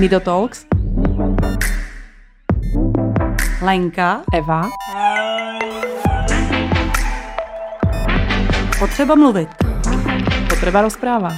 [0.00, 0.66] Mido Talks.
[3.62, 4.22] Lenka.
[4.34, 4.68] Eva.
[8.78, 9.48] Potřeba mluvit.
[10.48, 11.28] Potreba rozpráva.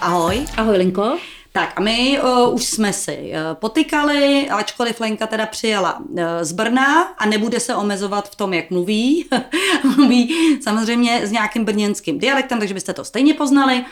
[0.00, 0.44] Ahoj.
[0.56, 1.18] Ahoj, Lenko.
[1.56, 6.52] Tak a my uh, už jsme si uh, potykali, ačkoliv Lenka teda přijela uh, z
[6.52, 9.28] Brna a nebude se omezovat v tom, jak mluví.
[9.96, 13.84] mluví samozřejmě s nějakým brněnským dialektem, takže byste to stejně poznali.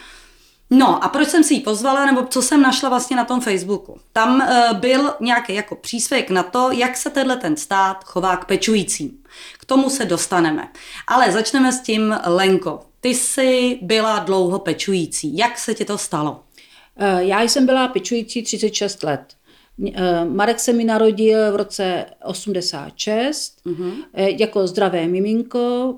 [0.71, 4.01] No a proč jsem si ji pozvala, nebo co jsem našla vlastně na tom Facebooku?
[4.13, 8.45] Tam uh, byl nějaký jako přísvěk na to, jak se tenhle ten stát chová k
[8.45, 9.11] pečujícím.
[9.59, 10.69] K tomu se dostaneme.
[11.07, 12.81] Ale začneme s tím, Lenko.
[13.01, 15.37] Ty jsi byla dlouho pečující.
[15.37, 16.44] Jak se ti to stalo?
[16.99, 19.21] Eh, já jsem byla pečující 36 let.
[19.95, 23.93] Eh, Marek se mi narodil v roce 86 uh-huh.
[24.15, 25.95] jako zdravé miminko.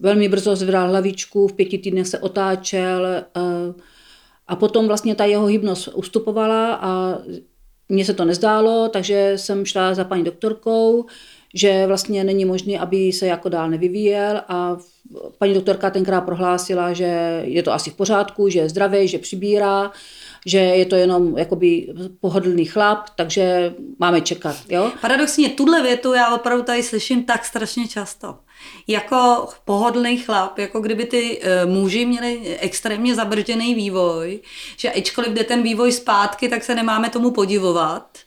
[0.00, 3.06] Velmi brzo zvedal hlavičku, v pěti týdnech se otáčel
[4.48, 7.18] a potom vlastně ta jeho hybnost ustupovala a
[7.88, 11.06] mně se to nezdálo, takže jsem šla za paní doktorkou,
[11.54, 14.76] že vlastně není možné, aby se jako dál nevyvíjel a
[15.38, 19.92] paní doktorka tenkrát prohlásila, že je to asi v pořádku, že je zdravý, že přibírá,
[20.46, 21.88] že je to jenom jakoby
[22.20, 24.56] pohodlný chlap, takže máme čekat.
[24.68, 24.92] Jo?
[25.00, 28.38] Paradoxně, tuhle větu já opravdu tady slyším tak strašně často.
[28.86, 34.40] Jako pohodlný chlap, jako kdyby ty uh, muži měli extrémně zabržděný vývoj,
[34.76, 38.18] že ačkoliv jde ten vývoj zpátky, tak se nemáme tomu podivovat.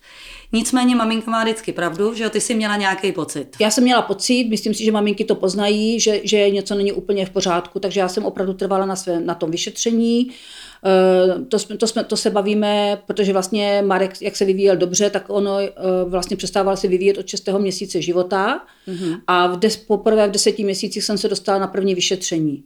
[0.54, 3.48] Nicméně maminka má vždycky pravdu, že ty jsi měla nějaký pocit.
[3.60, 7.26] Já jsem měla pocit, myslím si, že maminky to poznají, že, že něco není úplně
[7.26, 10.32] v pořádku, takže já jsem opravdu trvala na, své, na tom vyšetření.
[10.86, 15.10] Eh, to, jsme, to, jsme, to se bavíme, protože vlastně Marek, jak se vyvíjel dobře,
[15.10, 15.72] tak ono eh,
[16.06, 17.50] vlastně přestával se vyvíjet od 6.
[17.58, 19.22] měsíce života mm-hmm.
[19.28, 22.64] a v des, poprvé v deseti měsících jsem se dostala na první vyšetření.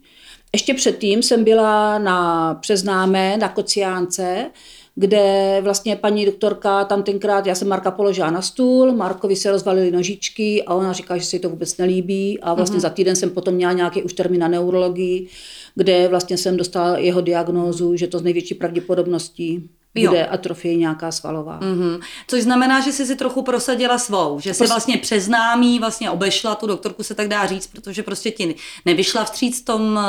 [0.53, 4.51] Ještě předtím jsem byla na přeznámé, na kociánce,
[5.00, 9.91] kde vlastně paní doktorka tam tenkrát, já jsem Marka položila na stůl, Markovi se rozvalily
[9.91, 12.81] nožičky a ona říká, že si to vůbec nelíbí a vlastně uh-huh.
[12.81, 15.28] za týden jsem potom měla nějaký už termín na neurologii,
[15.75, 19.69] kde vlastně jsem dostala jeho diagnózu, že to z největší pravděpodobností
[20.00, 20.28] bude jo.
[20.30, 21.59] atrofie nějaká svalová.
[21.59, 22.00] Mm-hmm.
[22.28, 24.69] Což znamená, že jsi si trochu prosadila svou, že jsi Pros...
[24.69, 28.56] vlastně přeznámí, vlastně obešla tu doktorku, se tak dá říct, protože prostě ti
[28.86, 30.00] nevyšla vstříc tom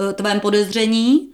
[0.00, 1.30] uh, tvém podezření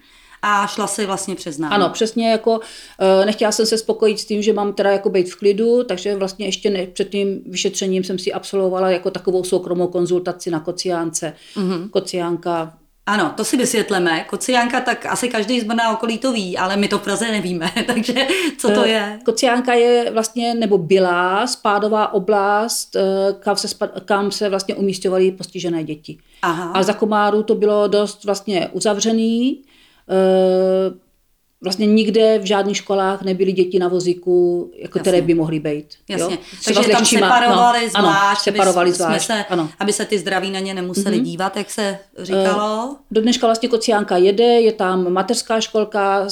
[0.46, 1.74] a šla si vlastně přes námi.
[1.74, 5.30] Ano, přesně jako uh, nechtěla jsem se spokojit s tím, že mám teda jako být
[5.30, 9.86] v klidu, takže vlastně ještě ne, před tím vyšetřením jsem si absolvovala jako takovou soukromou
[9.86, 11.32] konzultaci na kociánce.
[11.56, 11.90] Mm-hmm.
[11.90, 12.72] Kociánka
[13.06, 14.24] ano, to si vysvětleme.
[14.24, 17.70] Kociánka, tak asi každý z Brna okolí to ví, ale my to v Praze nevíme,
[17.86, 18.26] takže
[18.58, 19.18] co to eh, je?
[19.24, 23.02] Kociánka je vlastně, nebo byla spádová oblast, eh,
[23.38, 23.68] kam se,
[24.04, 26.18] kam se vlastně umístěvaly postižené děti.
[26.42, 26.70] Aha.
[26.70, 29.73] A za komáru to bylo dost vlastně uzavřený, Eh,
[31.64, 35.86] vlastně nikde v žádných školách nebyly děti na vozíku, jako které by mohly být.
[36.08, 36.40] Jasně, jo?
[36.64, 39.70] takže tam separovali no, zvlášť, ano, separovali aby, zvlášť se, ano.
[39.78, 41.24] aby se ty zdraví na ně nemuseli mm-hmm.
[41.24, 42.86] dívat, jak se říkalo.
[42.86, 46.28] Uh, do dneška vlastně Kociánka jede, je tam mateřská školka, uh,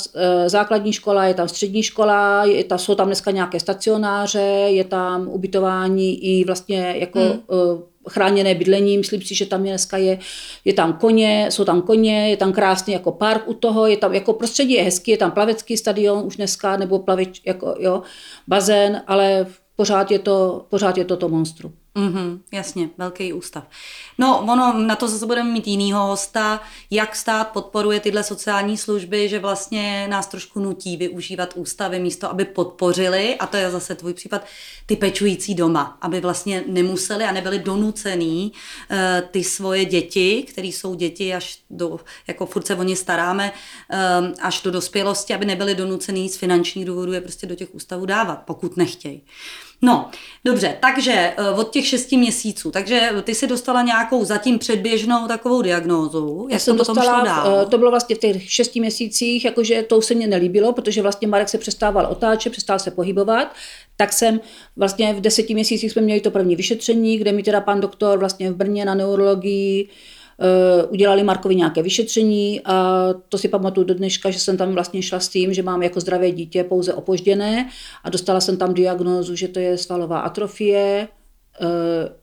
[0.46, 5.28] základní škola, je tam střední škola, je ta, jsou tam dneska nějaké stacionáře, je tam
[5.28, 7.30] ubytování i vlastně jako mm.
[7.30, 10.18] uh, chráněné bydlení, myslím si, že tam je dneska je,
[10.64, 14.14] je tam koně, jsou tam koně, je tam krásný jako park u toho, je tam
[14.14, 18.02] jako prostředí je hezký, je tam plavecký stadion už dneska, nebo plavič, jako jo,
[18.48, 19.46] bazén, ale
[19.76, 21.81] pořád je to, pořád je to to monstrum.
[21.96, 23.64] Mm-hmm, jasně, velký ústav.
[24.18, 26.60] No, ono, na to zase budeme mít jinýho hosta,
[26.90, 32.44] jak stát podporuje tyhle sociální služby, že vlastně nás trošku nutí využívat ústavy místo, aby
[32.44, 34.44] podpořili, a to je zase tvůj případ,
[34.86, 38.96] ty pečující doma, aby vlastně nemuseli a nebyli donucený uh,
[39.30, 44.34] ty svoje děti, které jsou děti až do, jako furt se o ně staráme, um,
[44.42, 48.42] až do dospělosti, aby nebyli donucený z finančních důvodů je prostě do těch ústavů dávat,
[48.44, 49.22] pokud nechtějí.
[49.84, 50.10] No,
[50.44, 52.70] dobře, takže uh, od těch šesti měsíců.
[52.70, 56.46] Takže ty si dostala nějakou zatím předběžnou takovou diagnózu.
[56.50, 57.60] Jak Já jsem dostala, šlo dál?
[57.62, 61.28] Eh, to bylo vlastně v těch šesti měsících, jakože to se mě nelíbilo, protože vlastně
[61.28, 63.54] Marek se přestával otáčet, přestal se pohybovat,
[63.96, 64.40] tak jsem
[64.76, 68.50] vlastně v deseti měsících jsme měli to první vyšetření, kde mi teda pan doktor vlastně
[68.50, 70.21] v Brně na neurologii Eh,
[70.88, 75.20] udělali Markovi nějaké vyšetření a to si pamatuju do dneška, že jsem tam vlastně šla
[75.20, 77.70] s tím, že mám jako zdravé dítě pouze opožděné
[78.04, 81.08] a dostala jsem tam diagnózu, že to je svalová atrofie,
[81.60, 82.22] eh,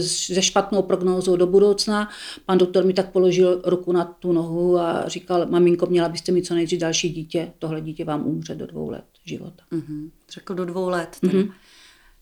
[0.00, 2.08] se špatnou prognózou do budoucna.
[2.46, 6.46] Pan doktor mi tak položil ruku na tu nohu a říkal, maminko, měla byste mít
[6.46, 9.64] co nejdřív další dítě, tohle dítě vám umře do dvou let života.
[9.72, 10.10] Mm-hmm.
[10.30, 11.16] Řekl do dvou let.
[11.20, 11.32] Teda.
[11.32, 11.52] Mm-hmm.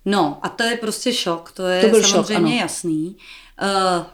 [0.05, 2.61] No a to je prostě šok, to je To byl šok, samozřejmě ano.
[2.61, 3.07] jasný.
[3.07, 3.15] Uh,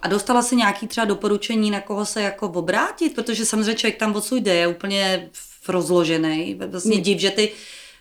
[0.03, 3.15] a dostala si nějaký třeba doporučení, na koho se jako obrátit?
[3.15, 5.31] Protože samozřejmě člověk tam odsud jde, je úplně
[5.69, 6.61] rozložený.
[6.67, 7.53] Vlastně div, že ty,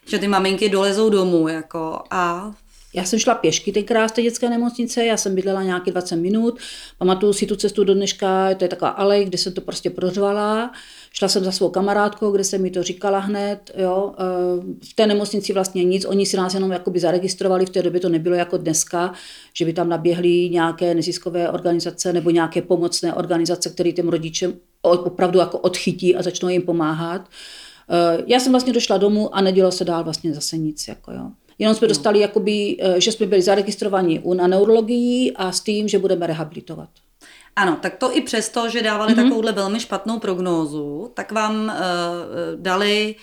[0.06, 2.54] že ty maminky dolezou domů, jako a
[2.96, 6.60] Já jsem šla pěšky tenkrát z té dětské nemocnice, já jsem bydlela nějaký 20 minut,
[6.98, 10.72] pamatuju si tu cestu do dneška, to je taková alej, kde jsem to prostě prořvala.
[11.18, 13.72] Šla jsem za svou kamarádkou, kde jsem mi to říkala hned.
[13.78, 14.14] Jo.
[14.20, 18.00] Eh, V té nemocnici vlastně nic, oni si nás jenom jakoby zaregistrovali, v té době
[18.00, 19.14] to nebylo jako dneska,
[19.54, 25.40] že by tam naběhly nějaké neziskové organizace nebo nějaké pomocné organizace, které těm rodičem opravdu
[25.40, 27.30] jako odchytí a začnou jim pomáhat.
[27.90, 30.88] Eh, Já jsem vlastně došla domů a nedělo se dál vlastně zase nic.
[30.88, 31.32] Jako jo.
[31.60, 35.88] Jenom jsme dostali, jakoby, eh, že jsme byli zaregistrovaní u na neurologii a s tím,
[35.88, 36.90] že budeme rehabilitovat.
[37.56, 39.20] Ano, tak to i přesto, že dávali Mhm.
[39.22, 39.26] mm-hmm.
[39.26, 41.72] takovouhle velmi špatnou prognózu, tak vám uh,
[42.56, 43.16] dali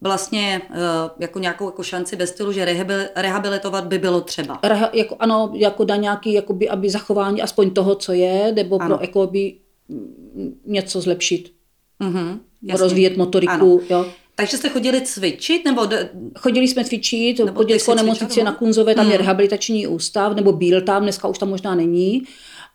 [0.00, 0.76] vlastně uh,
[1.18, 4.58] jako nějakou jako šanci ve stylu, že rehabil, rehabilitovat by bylo třeba.
[4.62, 8.96] Reha, jako, ano, jako na nějaký, jakoby, aby zachování aspoň toho, co je, nebo Ano.
[8.96, 9.54] pro jakoby,
[9.88, 11.52] mm, něco zlepšit,
[12.00, 12.38] Mm-hmm,
[12.78, 13.52] rozvíjet motoriku.
[13.52, 13.80] Ano.
[13.90, 14.06] Jo.
[14.34, 18.52] Takže jste chodili cvičit, nebo d- Chodili jsme cvičit Nebo po dětskou nemocnici na?
[18.52, 19.12] Kunzové, tam Hmm.
[19.12, 22.22] je rehabilitační ústav, nebo byl tam, dneska už tam možná není.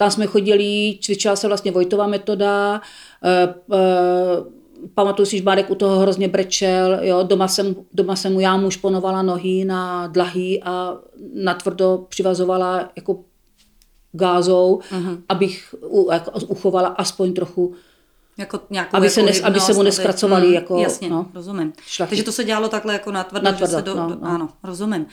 [0.01, 2.81] Tam jsme chodili, cvičila se vlastně Vojtová metoda,
[3.24, 3.78] eh, eh,
[4.94, 8.57] pamatuju si, že Marek u toho hrozně brečel, jo, doma jsem, doma jsem mu já
[8.57, 10.94] mu šponovala nohy na dlahy a
[11.34, 13.19] natvrdo přivazovala jako
[14.12, 15.24] gázou, Mhm.
[15.30, 17.74] abych u, jako, uchovala aspoň trochu
[18.38, 21.74] jako nějakou Aby jako se nes- aby se mu neskracovali Mm, jako, Jasně, no, rozumím.
[21.88, 22.10] šlachy.
[22.10, 24.18] Takže to se dělalo takhle jako natvrdo, Natvrdo, že se do, no, no.
[24.24, 25.06] ano, rozumím.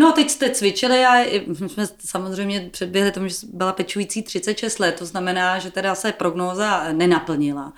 [0.00, 1.24] No a teď jste cvičili a
[1.60, 6.12] my jsme samozřejmě předběhli tomu, že byla pečující 36 let, to znamená, že teda se
[6.12, 7.72] prognóza nenaplnila.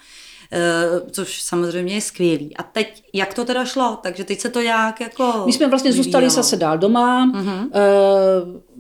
[0.55, 2.57] Eh, což samozřejmě je skvělý.
[2.57, 3.99] A teď, jak to teda šlo?
[4.03, 6.43] Takže teď se to nějak jako My jsme vlastně zůstali vyvíjelo.
[6.43, 7.33] zase dál doma.
[7.75, 7.81] Eh,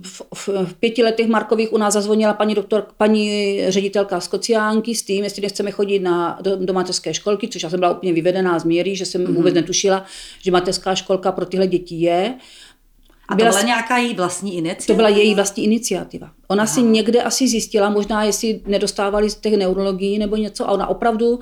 [0.03, 4.95] V, v, v pěti letech Markových u nás zazvonila paní doktor, paní ředitelka z Kociánky
[4.95, 8.13] s tím, jestli nechceme chodit na, do, do mateřské školky, což já jsem byla úplně
[8.13, 9.35] vyvedená z míry, že jsem Mhm.
[9.35, 10.05] vůbec netušila,
[10.43, 12.35] že mateřská školka pro tyhle děti je.
[13.33, 14.87] A to byla byla s- nějaká její vlastní iniciativa?
[14.87, 16.31] To byla její vlastní iniciativa.
[16.49, 20.87] Ona si někde asi zjistila, možná jestli nedostávali z těch neurologií nebo něco, a ona
[20.87, 21.41] opravdu uh,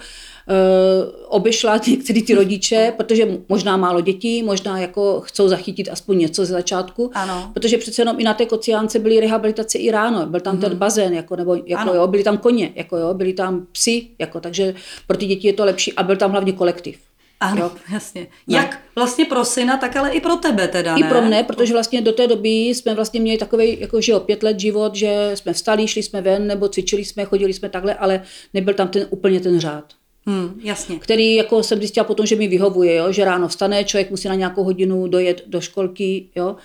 [1.29, 6.53] obešla některý ty rodiče, protože možná málo dětí, možná jako chcou zachytit aspoň něco ze
[6.53, 7.11] začátku.
[7.15, 7.51] Ano.
[7.55, 11.15] Protože přece jenom i na té kociánce byly rehabilitace i ráno, byl tam ten bazén,
[11.15, 11.95] jako, nebo jako, Ano.
[11.95, 14.75] jo, byli tam koně, jako, jo, byli tam psy, jako, takže
[15.07, 16.99] pro ty děti je to lepší a byl tam hlavně kolektiv.
[17.41, 17.71] Ano, Jo.
[17.93, 18.27] jasně.
[18.49, 21.09] Jak vlastně pro syna, tak ale i pro tebe teda, I ne?
[21.09, 24.43] pro mne, protože vlastně do té doby jsme vlastně měli takový, jako že jo, pět
[24.43, 28.23] let život, že jsme vstali, šli jsme ven, nebo cvičili jsme, chodili jsme takhle, ale
[28.55, 29.85] nebyl tam ten úplně ten řád.
[30.27, 30.99] Hmm, jasně.
[30.99, 33.13] Který jako jsem zjistila potom, že mi vyhovuje, jo?
[33.13, 36.57] že ráno vstane, člověk musí na nějakou hodinu dojet do školky, jo?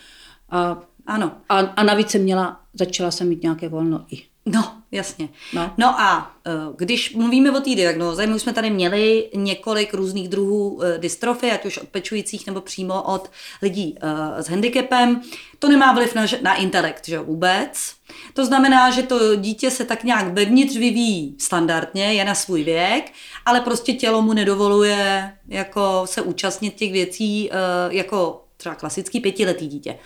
[0.49, 1.31] A, Ano.
[1.49, 4.21] a, a navíc jsem měla, začala jsem mít nějaké volno i.
[4.47, 5.29] No, jasně.
[5.53, 5.73] No.
[5.77, 10.29] no a eh, když mluvíme o té diagnoze, my už jsme tady měli několik různých
[10.29, 13.31] druhů eh, dystrofy, ať už od pečujících nebo přímo od
[13.61, 15.21] lidí eh, s handicapem.
[15.59, 17.95] To nemá vliv na, na intelekt, že vůbec.
[18.33, 23.11] To znamená, že to dítě se tak nějak vevnitř vyvíjí standardně, je na svůj věk,
[23.45, 27.49] ale prostě tělo mu nedovoluje jako se účastnit těch věcí
[27.89, 29.97] jako třeba klasický pětiletý dítě.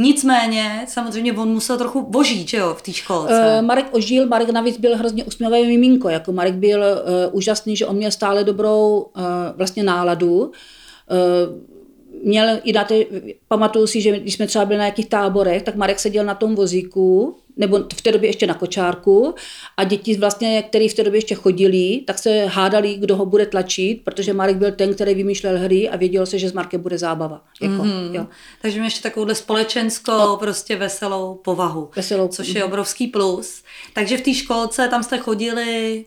[0.00, 3.58] Nicméně, samozřejmě on musel trochu božít, že jo, v té školce.
[3.60, 7.86] Uh, Marek ožil, Marek navíc byl hrozně usměvavé miminko, jako Marek byl uh, úžasný, že
[7.86, 9.22] on měl stále dobrou uh,
[9.56, 10.40] vlastně náladu.
[10.40, 11.77] Uh,
[12.24, 13.04] měl i na té,
[13.48, 16.54] pamatuju si, že když jsme třeba byli na nějakých táborech, tak Marek seděl na tom
[16.54, 19.34] vozíku, nebo v té době ještě na kočárku
[19.76, 23.46] a děti vlastně, který v té době ještě chodili, tak se hádali, kdo ho bude
[23.46, 26.98] tlačit, protože Marek byl ten, který vymýšlel hry a vědělo se, že s Markem bude
[26.98, 27.42] zábava.
[27.62, 28.14] Jako, mm-hmm.
[28.14, 28.26] jo.
[28.62, 31.90] Takže ještě takovouhle společenskou, prostě veselou povahu.
[31.96, 32.28] Veselou.
[32.28, 33.62] Což je obrovský plus.
[33.94, 36.04] Takže v té školce tam jste chodili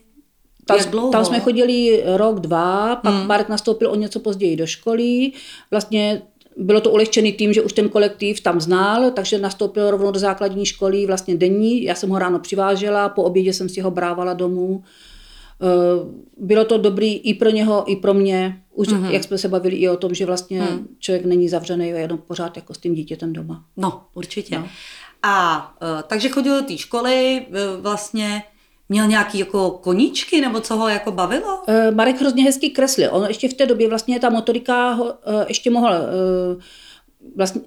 [0.66, 1.10] Tam, jak dlouho?
[1.10, 3.26] tam jsme chodili rok, dva, pak hmm.
[3.26, 5.32] Marek nastoupil o něco později do školy.
[5.70, 6.22] Vlastně
[6.56, 10.66] bylo to ulehčený tím, že už ten kolektiv tam znal, takže nastoupil rovnou do základní
[10.66, 11.82] školy vlastně denní.
[11.82, 14.82] Já jsem ho ráno přivážela, po obědě jsem si ho brávala domů.
[15.62, 18.62] Eh, Bylo to dobrý i pro něho, i pro mě.
[18.74, 19.10] Už, mm-hmm.
[19.10, 20.88] jak jsme se bavili i o tom, že vlastně mm.
[20.98, 23.64] člověk není zavřený, je jenom pořád jako s tím dítětem doma.
[23.76, 24.58] No, určitě.
[24.58, 24.68] No.
[25.22, 28.42] A uh, takže chodil do té školy, uh, vlastně
[28.92, 31.62] měl nějaký jako koníčky, nebo co ho jako bavilo?
[31.66, 33.08] Eh, Marek hrozně hezky kreslil.
[33.12, 36.62] On ještě v té době vlastně ta motorika ho eh, ještě mohl eh,
[37.36, 37.60] vlastně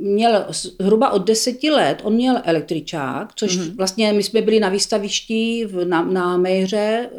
[0.00, 0.46] měl
[0.80, 3.76] zhruba od deseti let, on měl električák, což mm-hmm.
[3.76, 7.10] vlastně my jsme byli na výstavišti v, na, na Mejře,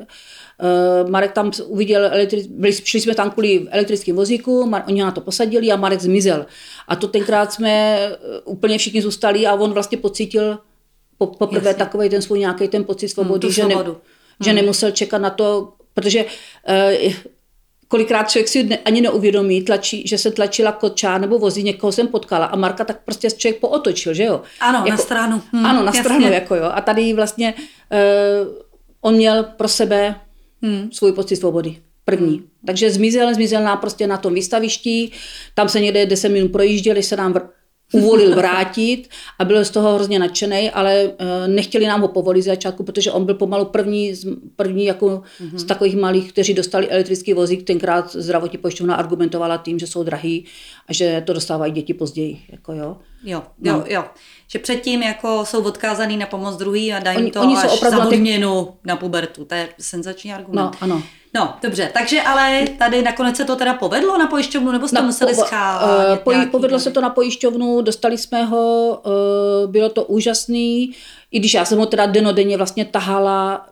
[1.03, 5.11] Uh, Marek tam uviděl, elektri- byli, šli jsme tam kvůli elektrickým vozíku, Mar- oni na
[5.11, 6.45] to posadili a Marek zmizel.
[6.87, 7.99] A to tenkrát jsme
[8.45, 10.57] úplně všichni zůstali a on vlastně pocítil
[11.21, 13.95] po, poprvé takový ten svůj nějaký ten pocit svobody, hmm, že, ne, hmm.
[14.39, 16.25] že nemusel čekat na to, protože
[17.05, 17.13] uh,
[17.87, 22.07] kolikrát člověk si ne, ani neuvědomí, tlačí, že se tlačila kočá nebo vozí, někoho jsem
[22.07, 24.41] potkala a Marka tak prostě člověk pootočil, že jo?
[24.59, 25.41] Ano, jako, na stranu.
[25.51, 26.03] Hmm, ano, na jasně.
[26.03, 26.69] stranu, jako jo.
[26.73, 28.53] A tady vlastně uh,
[29.01, 30.15] on měl pro sebe
[30.61, 30.89] hmm.
[30.91, 31.77] svůj pocit svobody.
[32.05, 32.35] První.
[32.35, 32.47] Hmm.
[32.65, 35.11] Takže zmizel, zmizel nám prostě na tom výstavišti,
[35.53, 37.33] tam se někde 10 minut projížděli, se nám
[37.91, 42.45] uvolil vrátit a byl z toho hrozně nadšený, ale eh, nechtěli nám ho povolit z
[42.45, 44.13] začátku, protože on byl pomalu první,
[44.55, 45.57] první jako mm-hmm.
[45.57, 47.63] z takových malých, kteří dostali elektrický vozík.
[47.63, 50.45] Tenkrát zdravotní pojišťovna argumentovala tím, že jsou drahý
[50.87, 52.41] a že to dostávají děti později.
[52.51, 52.97] Jako jo.
[53.23, 53.71] Jo, no.
[53.71, 54.03] jo, jo.
[54.47, 57.75] Že předtím jako jsou odkázaný na pomoc druhý a dají oni, to oni až jsou
[57.75, 58.75] opravdu za na, těch...
[58.85, 59.45] na pubertu.
[59.45, 60.55] To je senzační argument.
[60.55, 61.03] No, ano.
[61.33, 65.05] No, dobře, takže ale tady nakonec se to teda povedlo na pojišťovnu, nebo jste na,
[65.05, 66.07] museli schávat?
[66.07, 70.91] Uh, poj- povedlo se to na pojišťovnu, dostali jsme ho, uh, bylo to úžasný,
[71.31, 73.65] i když já jsem ho teda denodenně vlastně tahala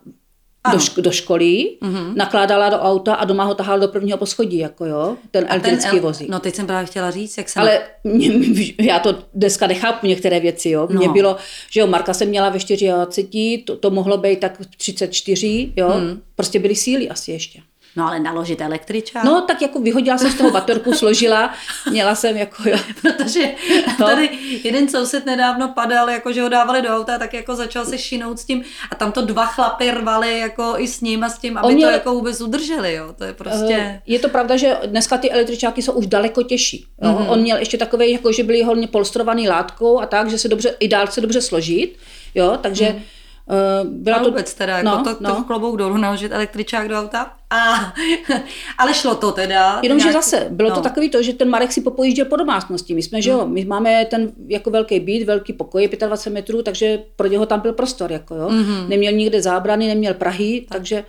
[0.72, 2.16] do, šk- do školy, mm-hmm.
[2.16, 6.01] nakládala do auta a doma ho tahala do prvního poschodí, jako jo, ten elektrický el-
[6.01, 6.30] vozík.
[6.30, 7.62] No teď jsem právě chtěla říct, jak jsem...
[7.62, 8.32] Ale mě,
[8.80, 10.88] já to dneska nechápu některé věci, jo.
[10.92, 11.13] Mně no.
[11.13, 11.38] bylo,
[11.72, 15.94] že jo, Marka jsem měla ve 24, to, to mohlo být tak 34, jo.
[16.00, 16.22] Mm.
[16.36, 17.62] Prostě byly síly asi ještě.
[18.00, 19.24] No ale naložit električák?
[19.24, 21.53] No tak jako vyhodila jsem z toho baterku, složila,
[21.89, 22.77] měla jsem jako jo.
[23.01, 23.51] Protože
[24.00, 24.08] no.
[24.08, 24.29] tady
[24.63, 28.39] jeden soused nedávno padal, jako že ho dávali do auta, tak jako začal se šinout
[28.39, 31.58] s tím a tam to dva chlapy rvali jako i s ním a s tím,
[31.58, 33.13] aby měl, to jako vůbec udrželi, jo.
[33.18, 33.75] To je prostě...
[33.79, 36.86] Eh, je to pravda, že dneska ty električáky jsou už daleko těžší.
[37.03, 37.10] Jo?
[37.10, 37.29] Mm-hmm.
[37.29, 40.75] On měl ještě takové, jako že byly hodně polstrovaný látkou a tak, že se dobře,
[40.79, 41.98] i dál se dobře složit,
[42.36, 43.01] jo, takže mm.
[43.50, 45.44] Uh, byla a vůbec teda, jako no, to, to no.
[45.44, 47.32] klobouk dolů naložit električák do auta.
[47.50, 47.94] A,
[48.77, 49.79] ale šlo to teda.
[49.84, 50.24] Jenomže nějak...
[50.24, 50.75] zase, bylo no.
[50.75, 52.96] to takový to, že ten Marek si popojížděl po domácnosti.
[52.96, 53.22] My jsme, hmm.
[53.22, 57.46] že jo, my máme ten jako velký byt, velký pokoj, 25 metrů, takže pro něho
[57.46, 58.50] tam byl prostor, jako jo.
[58.50, 58.88] Mm-hmm.
[58.88, 60.77] Neměl nikde zábrany, neměl Prahy, tak.
[60.77, 61.03] takže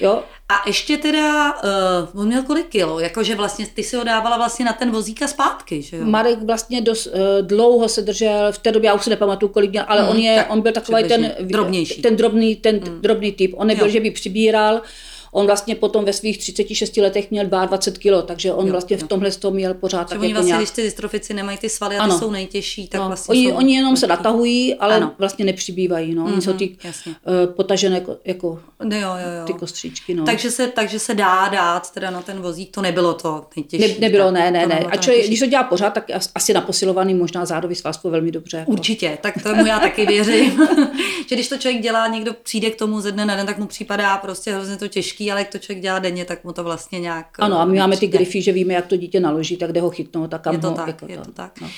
[0.00, 0.22] jo.
[0.50, 3.00] A ještě teda, uh, on měl kolik kilo?
[3.00, 6.04] Jakože vlastně ty si ho dávala vlastně na ten vozík a zpátky, že jo?
[6.04, 9.70] Marek vlastně dost, uh, dlouho se držel, v té době já už si nepamatuju, kolik
[9.70, 12.02] měl, ale hmm, on, je, tak on byl takový ten, drobnější.
[12.02, 13.00] ten drobný, ten hmm.
[13.00, 13.54] drobný typ.
[13.56, 13.92] On nebyl, jo.
[13.92, 14.82] že by přibíral,
[15.32, 19.04] On vlastně potom ve svých 36 letech měl 22 kg, takže on jo, vlastně jo.
[19.04, 20.60] v tomhle tom měl pořád tak oni jako vlastně, nějak...
[20.60, 22.18] když ty dystrofici nemají ty svaly a ty ano.
[22.18, 23.06] jsou nejtěžší, tak no.
[23.06, 23.56] vlastně oni, jsou...
[23.56, 25.12] oni jenom se natahují, ale ano.
[25.18, 26.14] vlastně nepřibývají.
[26.14, 26.26] No.
[26.26, 29.46] Mm-hmm, jsou ty uh, potažené jako, jako no, jo, jo, jo.
[29.46, 30.14] ty kostříčky.
[30.14, 30.24] No.
[30.24, 33.88] Takže, se, takže se dá dát teda na ten vozík, to nebylo to nejtěžší.
[33.88, 34.78] Ne, nebylo, ne, ne, ne.
[34.78, 38.56] A člověk, když to dělá pořád, tak asi na posilovaný možná zádový svaz velmi dobře.
[38.56, 38.70] Jako.
[38.70, 40.68] Určitě, tak tomu já taky věřím.
[41.28, 43.66] že když to člověk dělá, někdo přijde k tomu ze dne na den, tak mu
[43.66, 44.88] připadá prostě hrozně to
[45.20, 47.26] těžký, ale jak to člověk dělá denně, tak mu to vlastně nějak...
[47.38, 49.90] Ano, a my máme ty grify, že víme, jak to dítě naloží, tak kde ho
[49.90, 50.76] chytnout, tak kam je to ho...
[50.76, 51.60] Tak, jako je to, to tak.
[51.60, 51.68] No.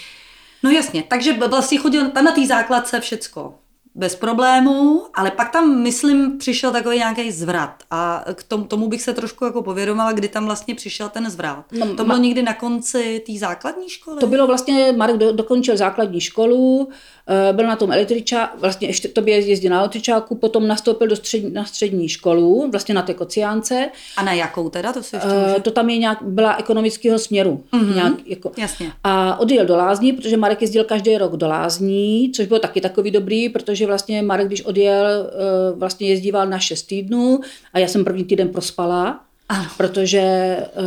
[0.62, 3.54] no jasně, takže vlastně chodil tam na té základce všecko
[3.94, 9.02] bez problémů, ale pak tam, myslím, přišel takový nějaký zvrat a k tomu, tomu bych
[9.02, 11.64] se trošku jako povědomila, kdy tam vlastně přišel ten zvrat.
[11.72, 14.20] No, to bylo ma- někdy na konci té základní školy?
[14.20, 16.88] To bylo vlastně, Marek do, dokončil základní školu,
[17.28, 21.16] Eh, byl na tom električáku, vlastně ještě to by jezdil na električáku, potom nastoupil do
[21.16, 23.90] střední, na střední školu, vlastně na té kociánce.
[24.16, 24.92] A na jakou teda?
[24.92, 27.64] To, se ještě uh, to tam je nějak, byla ekonomického směru.
[27.72, 27.94] Mm-hmm.
[27.94, 28.52] Nějak, jako.
[28.56, 28.92] Jasně.
[29.04, 33.10] A odjel do Lázní, protože Marek jezdil každý rok do Lázní, což bylo taky takový
[33.10, 35.06] dobrý, protože vlastně Marek, když odjel,
[35.72, 37.40] uh, vlastně jezdíval na 6 týdnů
[37.72, 39.68] a já jsem první týden prospala, ano.
[39.76, 40.84] protože uh,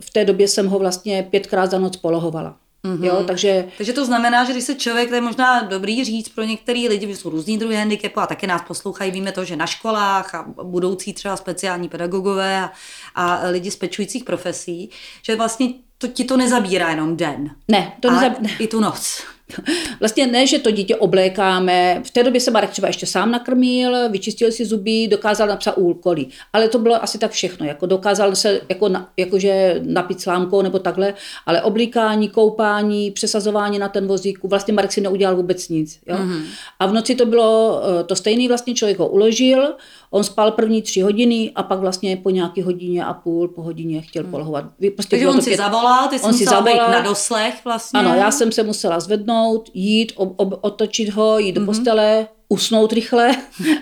[0.00, 2.56] v té době jsem ho vlastně pětkrát za noc polohovala.
[2.86, 3.04] Mm-hmm.
[3.04, 3.68] Jo, takže...
[3.76, 7.06] takže to znamená, že když se člověk, to je možná dobrý říct pro některé lidi,
[7.06, 10.46] že jsou různý druhy handicapu a také nás poslouchají, víme to, že na školách a
[10.62, 12.70] budoucí třeba speciální pedagogové a,
[13.14, 14.90] a lidi z pečujících profesí,
[15.22, 17.50] že vlastně to ti to nezabírá jenom den.
[17.68, 18.54] Ne, to nezabírá.
[18.58, 19.22] I tu noc.
[20.00, 22.02] Vlastně ne, že to dítě oblékáme.
[22.06, 26.26] V té době se Marek třeba ještě sám nakrmil, vyčistil si zuby, dokázal napsat úkoly.
[26.52, 27.66] Ale to bylo asi tak všechno.
[27.66, 31.14] Jako dokázal se jako na, jakože napít slámkou nebo takhle,
[31.46, 35.98] ale oblíkání, koupání, přesazování na ten vozíku, vlastně Marek si neudělal vůbec nic.
[36.06, 36.16] Jo?
[36.16, 36.42] Mm-hmm.
[36.78, 39.76] A v noci to bylo eh, to stejný, vlastně člověk ho uložil,
[40.10, 44.00] on spal první tři hodiny a pak vlastně po nějaké hodině a půl, po hodině
[44.02, 44.30] chtěl hmm.
[44.30, 44.64] polohovat.
[44.94, 45.56] Prostě Takže on si pět...
[45.56, 48.00] zavolal, ty jsi on si zavolal, na doslech vlastně.
[48.00, 49.35] Ano, já jsem se musela zvednout,
[49.74, 51.54] jít, ob, ob, otočit ho, jít mm-hmm.
[51.54, 51.66] do mhm.
[51.66, 53.36] postele, usnout rychle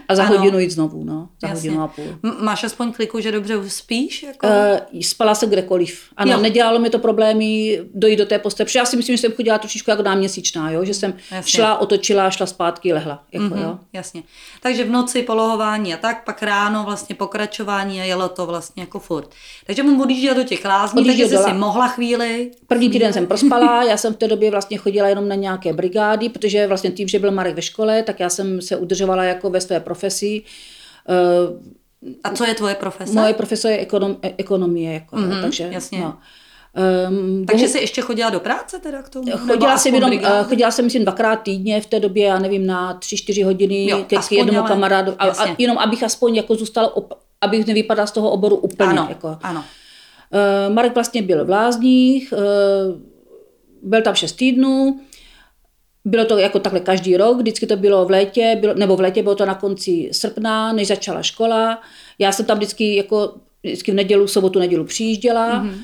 [0.08, 0.38] a za Ano.
[0.38, 1.70] hodinu jít znovu, no, za Jasně.
[1.70, 2.04] hodinu a půl.
[2.40, 4.22] Máš aspoň kliku, že dobře spíš?
[4.22, 4.46] Jako?
[4.46, 6.02] Uh, spala jsem kdekoliv.
[6.16, 6.38] Ano, Jo.
[6.40, 9.58] nedělalo mi to problémy dojít do té postele, protože já si myslím, že jsem chodila
[9.58, 10.84] trošičku jako náměsíčná, jo?
[10.84, 11.50] že jsem Jasně.
[11.50, 13.22] šla, otočila, šla zpátky, lehla.
[13.32, 13.78] Jako, Mhm, jo?
[13.92, 14.22] Jasně.
[14.62, 18.98] Takže v noci polohování a tak, pak ráno vlastně pokračování a jelo to vlastně jako
[18.98, 19.28] furt.
[19.66, 22.50] Takže mu odjížděl do těch lázní, takže jsi si mohla chvíli.
[22.66, 26.28] První týden jsem prospala, já jsem v té době vlastně chodila jenom na nějaké brigády,
[26.28, 29.60] protože vlastně tím, že byl Marek ve škole, tak já jsem se udržovala jako ve
[29.60, 30.42] své profesi.
[31.08, 33.12] Uh, A co je tvoje profese?
[33.12, 36.00] moje profese je ekonom, ekonomie, jako, Mhm, mm, takže jasně.
[36.00, 36.18] No.
[37.10, 39.30] Um, Takže jsi ještě chodila do práce teda k tomu?
[39.36, 40.34] Chodila jsem, jenom, brigádu?
[40.40, 43.86] eh, chodila jsem myslím dvakrát týdně v té době, já nevím, na tři, čtyři hodiny
[43.90, 48.06] Jo, ke jednomu ale- kamarádu, a, a jenom abych aspoň jako zůstala, op, abych nevypadala
[48.06, 48.90] z toho oboru úplně.
[48.90, 49.38] Ano, Jako.
[49.42, 49.64] ano.
[50.32, 52.36] Eh, Marek vlastně byl v Lázních, eh,
[53.82, 55.00] byl tam šest týdnů,
[56.04, 59.22] bylo to jako takhle každý rok, vždycky to bylo v létě, bylo, nebo v létě
[59.22, 61.82] bylo to na konci srpna, než začala škola.
[62.18, 65.64] Já jsem tam vždycky jako vždycky v nedělu, v sobotu, nedělu přijížděla.
[65.64, 65.74] Mm-hmm.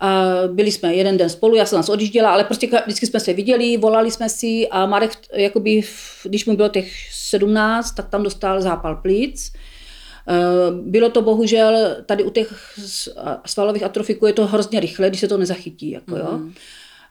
[0.00, 3.32] A byli jsme jeden den spolu, já jsem nás odjížděla, ale prostě vždycky jsme se
[3.32, 5.82] viděli, volali jsme si a Marek, jakoby,
[6.24, 9.52] když mu bylo těch 17, tak tam dostal zápal plíc.
[10.28, 10.34] Eh,
[10.70, 12.78] Bylo to bohužel, tady u těch
[13.46, 15.90] svalových atrofiků je to hrozně rychle, když se to nezachytí.
[15.90, 16.40] Jako, jo.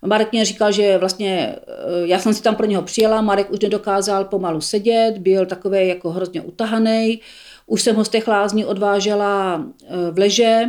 [0.05, 3.59] Marek mě říkal, že vlastně, eh, já jsem si tam pro něho přijela, Marek už
[3.59, 7.19] nedokázal pomalu sedět, byl takový jako hrozně utahaný.
[7.67, 10.61] Už jsem ho z těch lázní odvážela eh, v leže.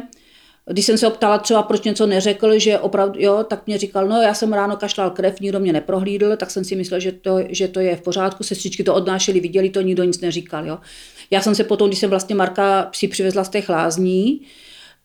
[0.70, 4.08] Když jsem se ho ptala třeba, proč něco neřekl, že opravdu, jo, tak mě říkal,
[4.08, 7.38] no já jsem ráno kašlal krev, nikdo mě neprohlídl, tak jsem si myslel, že to,
[7.48, 10.78] že to je v pořádku, sestřičky to odnášely, viděli to, nikdo nic neříkal, jo.
[11.30, 14.40] Já jsem se potom, když jsem vlastně Marka si přivezla z těch lázní,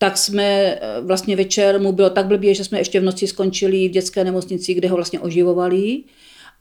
[0.02, 3.88] tak jsme eh, vlastně večer, mu bylo tak blbě, že jsme ještě v noci skončili
[3.88, 6.04] v dětské nemocnici, kde ho vlastně oživovali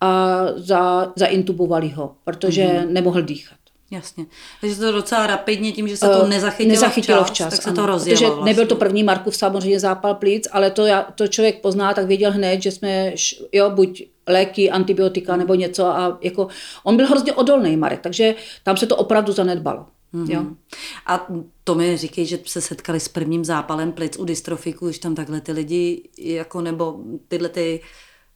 [0.01, 2.91] a za, zaintubovali ho, protože mm-hmm.
[2.91, 3.59] nemohl dýchat.
[3.91, 4.27] Jasně.
[4.61, 7.71] Takže to docela rapidně tím, že se to Eh, nezachytilo, nezachytilo včas, včas tak se
[7.71, 7.77] ano.
[7.77, 8.45] to rozjelo Protože vlastně.
[8.45, 12.33] nebyl to první Markův samozřejmě zápal plic, ale to, já, to člověk pozná, tak věděl
[12.33, 13.13] hned, že jsme,
[13.53, 16.49] jo, buď léky, antibiotika nebo něco a jako,
[16.85, 19.87] on byl hrozně odolný Marek, takže tam se to opravdu zanedbalo.
[20.15, 20.31] Mm-hmm.
[20.31, 20.45] Jo.
[21.07, 21.27] A
[21.65, 25.41] to mi říkej, že se setkali s prvním zápalem plic u dystrofiku, když tam takhle
[25.41, 27.81] ty lidi, jako nebo tyhle ty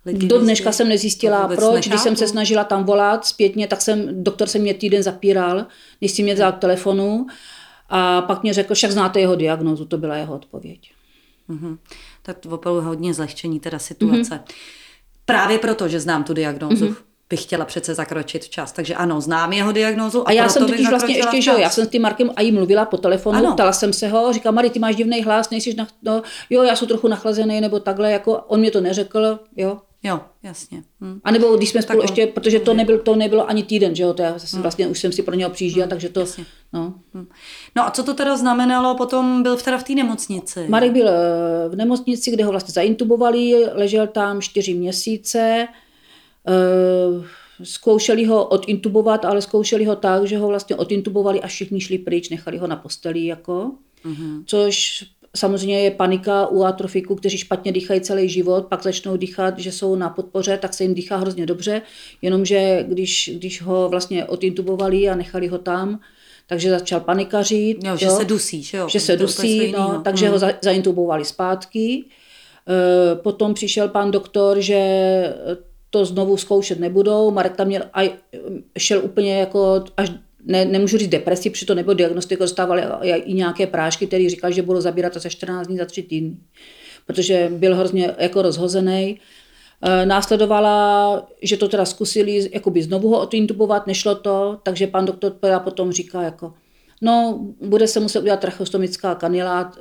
[0.07, 0.26] lidi...
[0.26, 1.88] Do dneška jsem nezjistila, proč.
[1.88, 2.33] Když jsem se nechápu.
[2.33, 5.67] snažila tam volat zpětně, tak jsem, doktor se mě týden zapíral,
[6.00, 7.26] než si mě vzal k telefonu
[7.88, 10.93] a pak mě řekl, však znáte jeho diagnózu, to byla jeho odpověď.
[11.49, 11.79] Mhm.
[12.23, 14.41] Tak to opravdu hodně zlehčení teda situace.
[15.25, 16.97] Právě proto, že znám tu diagnózu,
[17.32, 18.73] bych chtěla přece zakročit včas.
[18.73, 21.71] Takže ano, znám jeho diagnózu a, A já jsem totiž vlastně ještě, že jo, já
[21.71, 23.52] jsem s tím Markem a jí mluvila po telefonu, Ano.
[23.54, 26.76] ptala jsem se ho, říkám, Mari, ty máš divný hlas, nejsi na, no, jo, já
[26.76, 29.78] jsem trochu nachlazený, nebo takhle, jako on mě to neřekl, jo.
[30.04, 30.82] Jo, jasně.
[31.00, 31.21] Hm.
[31.25, 34.02] A nebo když jsme spolu Tak ještě, protože to, nebyl, to nebylo ani týden, že
[34.02, 36.45] jo, to já jsem vlastně už jsem si pro něho přijížděla, takže to, jasně.
[36.73, 36.95] no.
[37.14, 37.26] Hm.
[37.76, 38.95] No a co to teda znamenalo?
[38.95, 40.66] Potom byl teda v té nemocnici.
[40.68, 41.12] Marek byl eh,
[41.68, 45.68] v nemocnici, kde ho vlastně zaintubovali, ležel tam čtyři měsíce,
[47.63, 52.28] zkoušeli ho odintubovat, ale zkoušeli ho tak, že ho vlastně odintubovali a všichni šli pryč,
[52.31, 53.71] nechali ho na posteli, jako,
[54.05, 54.43] Mhm.
[54.47, 55.05] což
[55.37, 59.97] samozřejmě je panika u atrofiků, kteří špatně dýchají celý život, pak začnou dýchat, že jsou
[59.97, 61.83] na podpoře, tak se jim dýchá hrozně dobře,
[62.23, 66.00] jenomže když, když ho vlastně odintubovali a nechali ho tam,
[66.47, 67.85] takže začal panikařit.
[67.85, 68.89] Jo, že se dusí, že jo?
[68.89, 70.02] Že se To dusí, něco no, jinýho.
[70.02, 70.33] takže Hm.
[70.33, 72.05] ho za, zaintubovali zpátky.
[72.69, 74.78] E, Potom přišel pan doktor, že
[75.93, 77.31] to znovu zkoušet nebudou.
[77.31, 78.19] Marek tam měl, a
[78.78, 80.11] šel úplně jako až
[80.45, 82.83] ne, nemůžu říct depresi, protože to nebylo diagnostika, dostávali
[83.25, 86.37] i nějaké prášky, které říkali, že budou zabírat za 14 dní, za 3 týdny,
[87.07, 89.21] protože byl hrozně jako rozhozený.
[89.83, 95.33] E, Následovala, že to teda zkusili jakoby znovu ho odintubovat, nešlo to, takže pan doktor
[95.33, 96.55] teda potom říká jako,
[97.02, 99.73] no, bude se muset udělat trachostomická kanila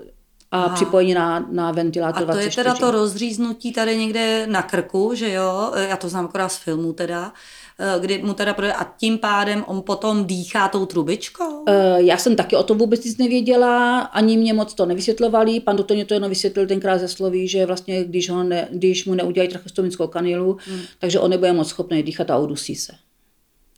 [0.51, 0.75] a Aha.
[0.75, 2.55] připojení na, na ventilátor A to je 24.
[2.63, 5.71] teda to rozříznutí tady někde na krku, že jo?
[5.75, 7.33] Já to znám akorát z filmu teda,
[7.79, 11.63] eh, kdy mu teda projde a tím pádem on potom dýchá tou trubičkou.
[11.67, 15.59] Eh, Já jsem taky o tom vůbec nic nevěděla, ani mě moc to nevysvětlovali.
[15.59, 19.05] Pan doktor mě to jenom vysvětlil tenkrát ze sloví, že vlastně, když, ho ne, když
[19.05, 20.81] mu neudělají trachostomickou kanilu, hmm.
[20.99, 22.93] takže on nebude moc schopný dýchat a udusí se.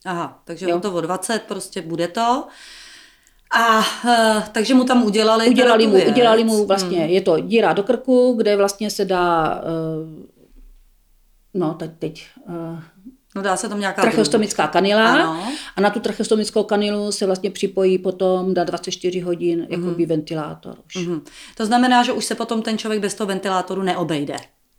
[0.05, 0.75] Aha, takže Jo.
[0.75, 2.47] on to o 20 prostě bude to.
[3.54, 6.08] A uh, takže mu tam udělali Udělali mu, věc.
[6.08, 7.10] udělali mu vlastně, hmm.
[7.10, 10.26] je to díra do krku, kde vlastně se dá, uh,
[11.54, 12.80] no teď, teď uh,
[13.36, 15.48] No dá se tam nějaká trachostomická kanila Ano.
[15.76, 21.08] a na tu trachostomickou kanilu se vlastně připojí potom na 24 hodin jakoby ventilátor už.
[21.08, 21.22] Mhm.
[21.58, 24.36] To znamená, že už se potom ten člověk bez toho ventilátoru neobejde.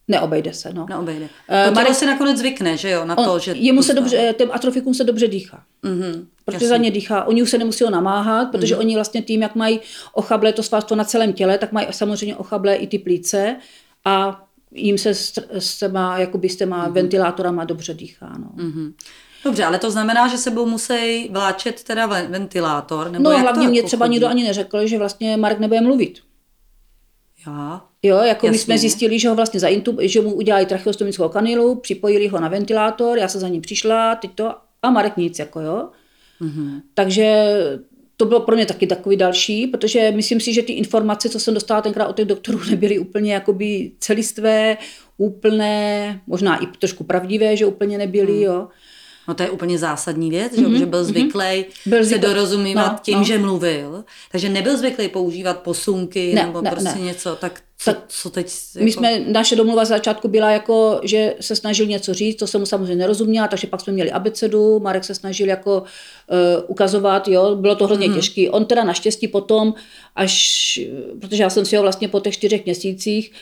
[0.09, 0.87] Neobejde se, no.
[0.89, 1.29] Neobejde.
[1.49, 3.53] Eh, tělo Marek- si nakonec zvykne, že jo, na On, to, že...
[3.53, 5.63] jemu se dobře, těm atrofikům se dobře dýchá.
[5.83, 6.69] Mhm, Protože jasně.
[6.69, 7.25] za ně dýchá.
[7.25, 9.81] Oni už se nemusí namáhat, protože oni vlastně tím, jak mají
[10.13, 13.57] ochablé to svalstvo na celém těle, tak mají samozřejmě ochablé i ty plíce
[14.05, 18.33] a jim se s, s těma, jakoby s těma ventilátorama dobře dýchá.
[18.39, 18.49] No.
[18.65, 18.95] Mhm.
[19.45, 23.65] Dobře, ale to znamená, že sebou musí vláčet teda ve- ventilátor, nebo No jak hlavně
[23.67, 24.13] to mě jako třeba chodí?
[24.13, 26.19] nikdo ani neřekl, že vlastně Marek nebude mluvit.
[27.47, 27.85] Já?
[28.05, 32.29] Jo, jako my jsme zjistili, že ho vlastně zaintub, že mu udělali tracheostomickou kanilu, připojili
[32.29, 35.89] ho na ventilátor, já se za ním přišla, teď to, a Marek nic, jako jo.
[36.41, 36.81] Mhm.
[36.95, 37.55] Takže
[38.17, 41.55] to bylo pro mě taky takový další, protože myslím si, že ty informace, co jsem
[41.55, 44.77] dostala tenkrát od těch doktorů, nebyly úplně jakoby celistvé,
[45.19, 48.43] úplné, možná i trošku pravdivé, že úplně nebyly, Hmm.
[48.43, 48.69] jo.
[49.29, 52.93] No to je úplně zásadní věc, mm-hmm, že byl zvyklý Mhm, Byl se zvyklý- dorozumívat
[52.93, 53.25] no, tím, no.
[53.25, 57.01] že mluvil, takže nebyl zvyklý používat posunky Ne, nebo ne, prostě ne.
[57.05, 58.53] něco, tak co, Tak co teď?
[58.75, 62.47] jako- My jsme, naše domluva z začátku byla jako, že se snažil něco říct, to
[62.47, 65.87] jsem mu samozřejmě nerozuměla, takže pak jsme měli abecedu, Marek se snažil jako uh,
[66.67, 68.15] ukazovat, jo, bylo to hrozně mm-hmm.
[68.15, 68.51] těžké.
[68.51, 69.75] On teda naštěstí potom,
[70.17, 70.81] až,
[71.21, 73.33] protože já jsem si ho vlastně po těch čtyřech měsících,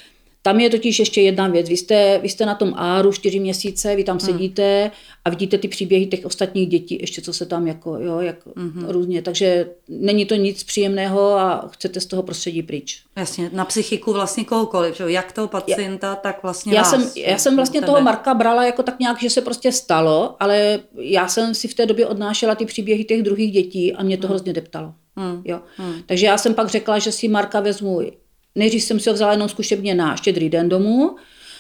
[0.42, 1.68] tam je totiž ještě jedna věc.
[1.68, 4.90] Vy jste, vy jste na tom áru čtyři měsíce, vy tam sedíte
[5.24, 8.88] a vidíte ty příběhy těch ostatních dětí, ještě co se tam jako, jo, jako mm-hmm.
[8.88, 9.22] různě.
[9.22, 13.02] Takže není to nic příjemného a chcete z toho prostředí pryč.
[13.16, 15.04] Jasně, na psychiku vlastně kohokoliv, že?
[15.06, 17.92] jak toho pacienta, tak vlastně Já vás, jsem, já jsem vlastně tebe.
[17.92, 21.74] toho Marka brala jako tak nějak, že se prostě stalo, ale já jsem si v
[21.74, 24.94] té době odnášela ty příběhy těch druhých dětí a mě to hrozně deptalo.
[25.16, 25.42] Hmm.
[25.44, 25.60] Jo.
[26.06, 28.00] Takže já jsem pak řekla, že si Marka vezmu,
[28.54, 31.16] nejdřív jsem si ho vzala jenom zkušebně na štědrý den domů,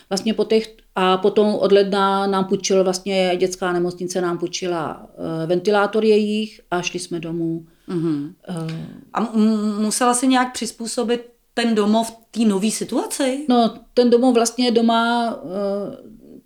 [0.08, 5.48] vlastně po těch, a potom od ledna nám půjčil vlastně dětská nemocnice nám půjčila uh,
[5.48, 7.66] ventilátor jejich a šli jsme domů.
[7.86, 8.34] Mhm.
[8.48, 8.70] Uh,
[9.12, 13.46] A m- musela si nějak přizpůsobit ten domov té nové situaci?
[13.48, 15.96] No, ten domov vlastně doma, eh,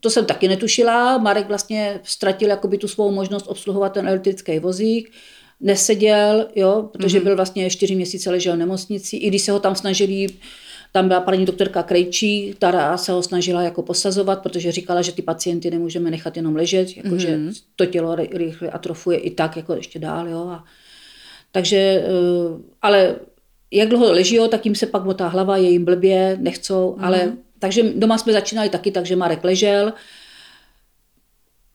[0.01, 1.19] to jsem taky netušila.
[1.19, 5.13] Marek vlastně ztratil jakoby tu svou možnost obsluhovat ten elektrický vozík.
[5.61, 7.25] Neseděl, jo, protože mm-hmm.
[7.25, 9.17] byl vlastně čtyři měsíce ležel v nemocnici.
[9.17, 10.27] I když se ho tam snažili,
[10.93, 15.23] tam byla paní doktorka Krejčí, která se ho snažila jako posazovat, protože říkala, že ty
[15.23, 17.63] pacienty nemůžeme nechat jenom ležet, jakože mm-hmm.
[17.77, 20.49] to tělo ry- rychle atrofuje i tak, jako ještě dál, jo.
[20.49, 20.65] A,
[21.53, 23.17] takže, eh, ale
[23.71, 27.05] jak dlouho leží, tak jim se pak motá hlava, je jim blbě, nechcou, mm.
[27.05, 29.93] ale takže doma jsme začínali taky, takže Marek ležel.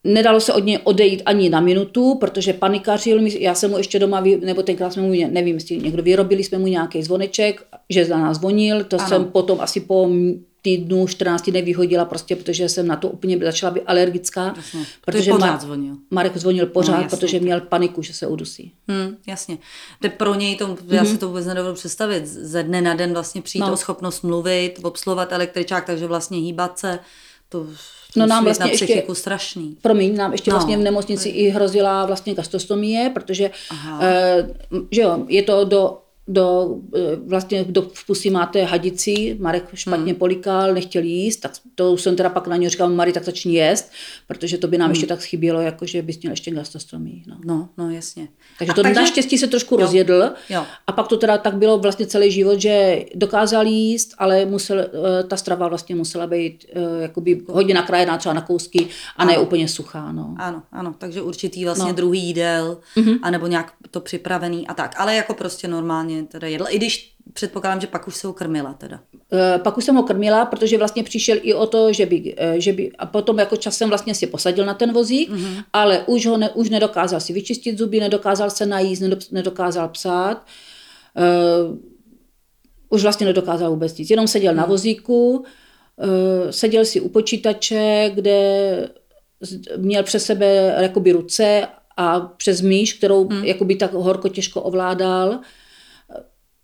[0.04, 3.20] Nedalo se od něj odejít ani na minutu, protože panikařil.
[3.28, 6.68] Já jsem mu ještě doma, nebo tenkrát jsme mu, nevím, jestli někdo vyrobili, jsme mu
[6.68, 8.84] nějaký zvoneček, že za nás zvonil.
[8.84, 9.10] To Ano.
[9.10, 10.10] jsem potom asi po
[10.62, 14.54] týdnu, 14 dnech vyhodila prostě, protože jsem na to úplně začala být alergická.
[14.58, 14.86] Jasně.
[15.06, 15.96] Protože pořád Mar- zvonil.
[16.12, 17.18] Marek zvonil pořád, No, no, jasně.
[17.18, 18.72] protože měl paniku, že se udusí.
[18.88, 19.58] Hmm, jasně.
[20.02, 23.42] To pro něj to, já si to vůbec nedovedu představit, ze dne na den vlastně
[23.42, 23.74] přijít No.
[23.74, 27.00] o schopnost mluvit, obsluhovat električák, takže vlastně hýbat se,
[27.50, 27.66] to
[28.16, 29.78] No, nám vlastně na ještě- strašný.
[29.82, 30.56] Promiň, nám ještě No.
[30.58, 34.00] vlastně v nemocnici i hrozila vlastně gastrostomie, protože Aha.
[34.04, 34.48] eh,
[34.92, 35.98] že jo, je to do,
[36.32, 40.20] do eh, vlastně do v pusy máte hadici, Marek špatně hmm.
[40.20, 43.92] polikal, nechtěl jíst, tak to jsem teda pak na něj říkal, Mari, tak začni jíst,
[44.28, 44.92] protože to by nám hmm.
[44.92, 47.24] ještě tak chybělo, jako že bys měl ještě gastrostomii.
[47.28, 47.38] No.
[47.46, 48.28] No, no jasně.
[48.60, 49.02] Takže A to takže...
[49.02, 49.82] naštěstí se trošku jo.
[49.82, 50.66] rozjedl Jo.
[50.88, 55.24] a pak to teda tak bylo vlastně celý život, že dokázal jíst, ale musel, eh,
[55.24, 59.44] ta strava vlastně musela být eh, jakoby hodně nakrájená třeba na kousky a ne Ano.
[59.44, 60.12] úplně suchá.
[60.12, 60.36] No.
[60.38, 61.92] Ano, ano, takže určitý vlastně.
[61.92, 61.94] No.
[61.94, 63.20] druhý jídel, mm-hmm.
[63.22, 67.82] anebo nějak to připravený a tak, ale jako prostě normálně teda jedl, i když předpokládám,
[67.82, 69.00] že pak už se ho krmila teda.
[69.34, 72.62] Eh, Pak už jsem ho krmila, protože vlastně přišel i o to, že by, eh,
[72.62, 75.64] že by a potom jako časem vlastně si posadil na ten vozík, mm-hmm.
[75.74, 80.46] ale už ho ne, už nedokázal si vyčistit zuby, nedokázal se najíst, nedo, nedokázal psát.
[81.18, 81.78] Uh,
[82.90, 84.58] už vlastně nedokázal vůbec nic, jenom seděl mm.
[84.58, 88.90] na vozíku, uh, seděl si u počítače, kde
[89.78, 93.44] měl přes sebe jakoby ruce a přes myš, kterou mm.
[93.44, 95.40] jakoby tak horko těžko ovládal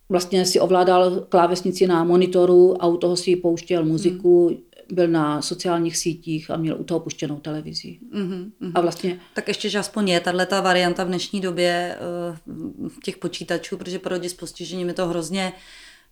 [0.09, 4.57] vlastně si ovládal klávesnici na monitoru a u toho si pouštěl muziku, hmm.
[4.91, 7.99] byl na sociálních sítích a měl u toho puštěnou televizi.
[8.15, 8.71] Mm-hmm.
[8.75, 11.97] A vlastně Tak ještě, že aspoň je tahle ta varianta v dnešní době
[12.81, 15.53] uh, těch počítačů, protože pro lidi s postižením je to hrozně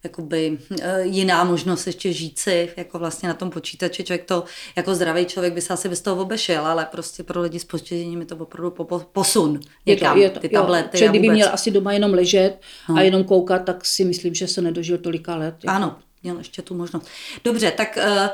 [0.06, 4.04] jakoby uh, jiná možnost ještě žít si jako vlastně na tom počítači.
[4.04, 4.44] Člověk to,
[4.76, 8.20] jako zdravý člověk by se asi bez toho obešel, ale prostě pro lidi s postižením
[8.20, 11.10] je to opravdu po, po, posun je to, někam, je to, ty jo, tablety a
[11.10, 11.36] kdyby vůbec.
[11.36, 12.62] měl asi doma jenom ležet
[12.96, 15.56] a jenom koukat, tak si myslím, že se nedožil tolika let.
[15.64, 15.76] Jako.
[15.76, 17.08] Ano, měl ještě tu možnost.
[17.44, 18.28] Dobře, tak uh,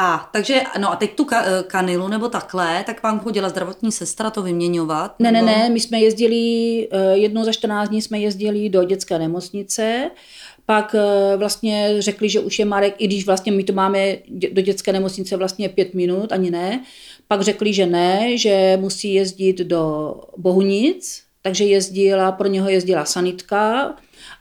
[0.00, 3.92] A takže, no a teď tu ka- eh, kanilu nebo takhle, tak vám chodila zdravotní
[3.92, 5.14] sestra to vyměňovat?
[5.18, 5.58] Ne, ne, nebo...
[5.58, 10.10] ne, my jsme jezdili, eh, jednou za 14 dní jsme jezdili do dětské nemocnice,
[10.66, 14.16] pak eh, vlastně řekli, že už je Marek, i když vlastně my to máme
[14.52, 16.84] do dětské nemocnice vlastně pět minut, ani ne,
[17.28, 23.94] pak řekli, že ne, že musí jezdit do Bohunic, takže jezdila, pro něho jezdila sanitka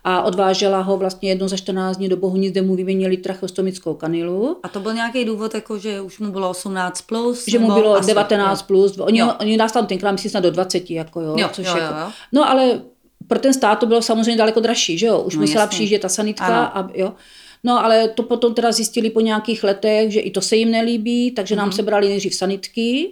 [0.09, 4.57] a odvážela ho vlastně jednou za 14 dní do Bohunic, kde mu vyměnili trachostomickou kanilu.
[4.63, 7.45] A to byl nějaký důvod, jako že už mu bylo 18 plus?
[7.47, 8.65] Že mu bylo asi- 19 jo.
[8.67, 9.33] plus, oni, Jo.
[9.39, 11.99] oni nás tam tenkrát myslí snad do 20, jako jo, Jo, což jo, jako, jo,
[12.05, 12.11] jo.
[12.33, 12.81] No ale
[13.27, 15.75] pro ten stát to bylo samozřejmě daleko dražší, že jo, už No, musela jasně.
[15.75, 16.77] přijíždět ta sanitka Ano.
[16.77, 17.13] a jo.
[17.63, 21.31] No ale to potom teda zjistili po nějakých letech, že i to se jim nelíbí,
[21.31, 21.59] takže Mhm.
[21.65, 23.11] nám sebrali nejdřív sanitky,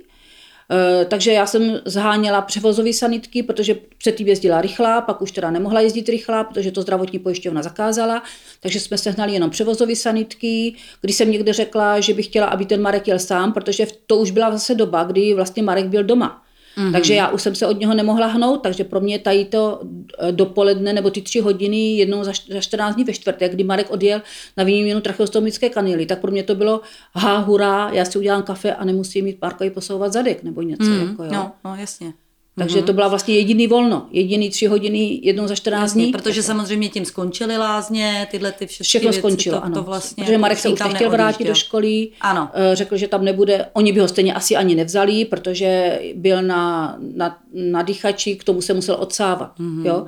[1.07, 6.09] takže já jsem zháněla převozové sanitky, protože předtím jezdila rychlá, pak už teda nemohla jezdit
[6.09, 8.23] rychlá, protože to zdravotní pojišťovna zakázala,
[8.59, 10.75] takže jsme sehnali jenom převozové sanitky.
[11.01, 14.31] Když jsem někde řekla, že bych chtěla, aby ten Marek jel sám, protože to už
[14.31, 16.44] byla zase doba, kdy vlastně Marek byl doma.
[16.77, 16.91] Mm-hmm.
[16.91, 19.81] Takže já už jsem se od něho nemohla hnout, takže pro mě tady to
[20.19, 23.91] eh, dopoledne nebo ty tři hodiny jednou za, za 14 dní ve čtvrtek, kdy Marek
[23.91, 24.21] odjel
[24.57, 26.81] na výměnu tracheostomické kanily, tak pro mě to bylo
[27.13, 30.83] ha, hurá, já si udělám kafe a nemusím mít párkový posouvat zadek nebo něco.
[30.83, 31.29] Mm, jako, jo.
[31.33, 32.13] no, no, jasně.
[32.57, 36.11] Takže to byla vlastně jediný volno, jediný tři hodiny jednou za 14 Jasně, dní.
[36.11, 39.75] protože samozřejmě tím skončily lázně, tyhle ty všechny Všechno věci, skončilo, to, ano.
[39.75, 42.07] to vlastně protože Marek se už nechtěl vrátit do školy.
[42.21, 42.49] Ano.
[42.53, 46.95] Eh, Řekl, že tam nebude, oni by ho stejně asi ani nevzali, protože byl na,
[47.15, 49.59] na, na dýchači, k tomu se musel odsávat.
[49.59, 49.83] Mhm.
[49.83, 49.87] Mm-hmm.
[49.87, 50.05] Jo?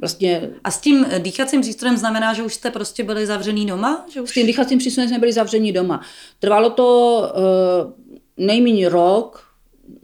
[0.00, 4.06] Vlastně A s tím dýchacím přístrojem znamená, že už jste prostě byli zavřený doma?
[4.12, 4.30] Že už...
[4.30, 6.00] s tím dýchacím přístrojem jsme byli zavření doma.
[6.38, 7.92] Trvalo to uh,
[8.46, 9.47] nejméně rok,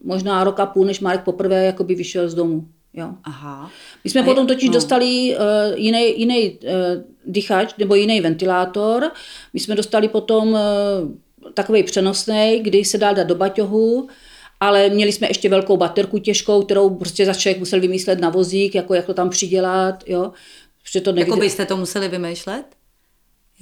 [0.04, 2.68] možná rok a půl, než Marek poprvé jakoby vyšel z domu.
[2.94, 3.08] Jo.
[3.24, 3.70] Aha.
[4.04, 4.74] My jsme A potom totiž no.
[4.74, 6.68] dostali uh, jiný, jiný uh,
[7.26, 9.10] dýchač nebo jiný ventilátor.
[9.52, 10.58] My jsme dostali potom uh,
[11.54, 14.08] takový přenosný, kdy se dal dát do baťohu,
[14.60, 18.74] ale měli jsme ještě velkou baterku těžkou, kterou prostě za člověk musel vymyslet na vozík,
[18.74, 20.32] jako jak to tam přidělat, jo.
[20.82, 22.64] Protože to Jako byste to museli vymýšlet?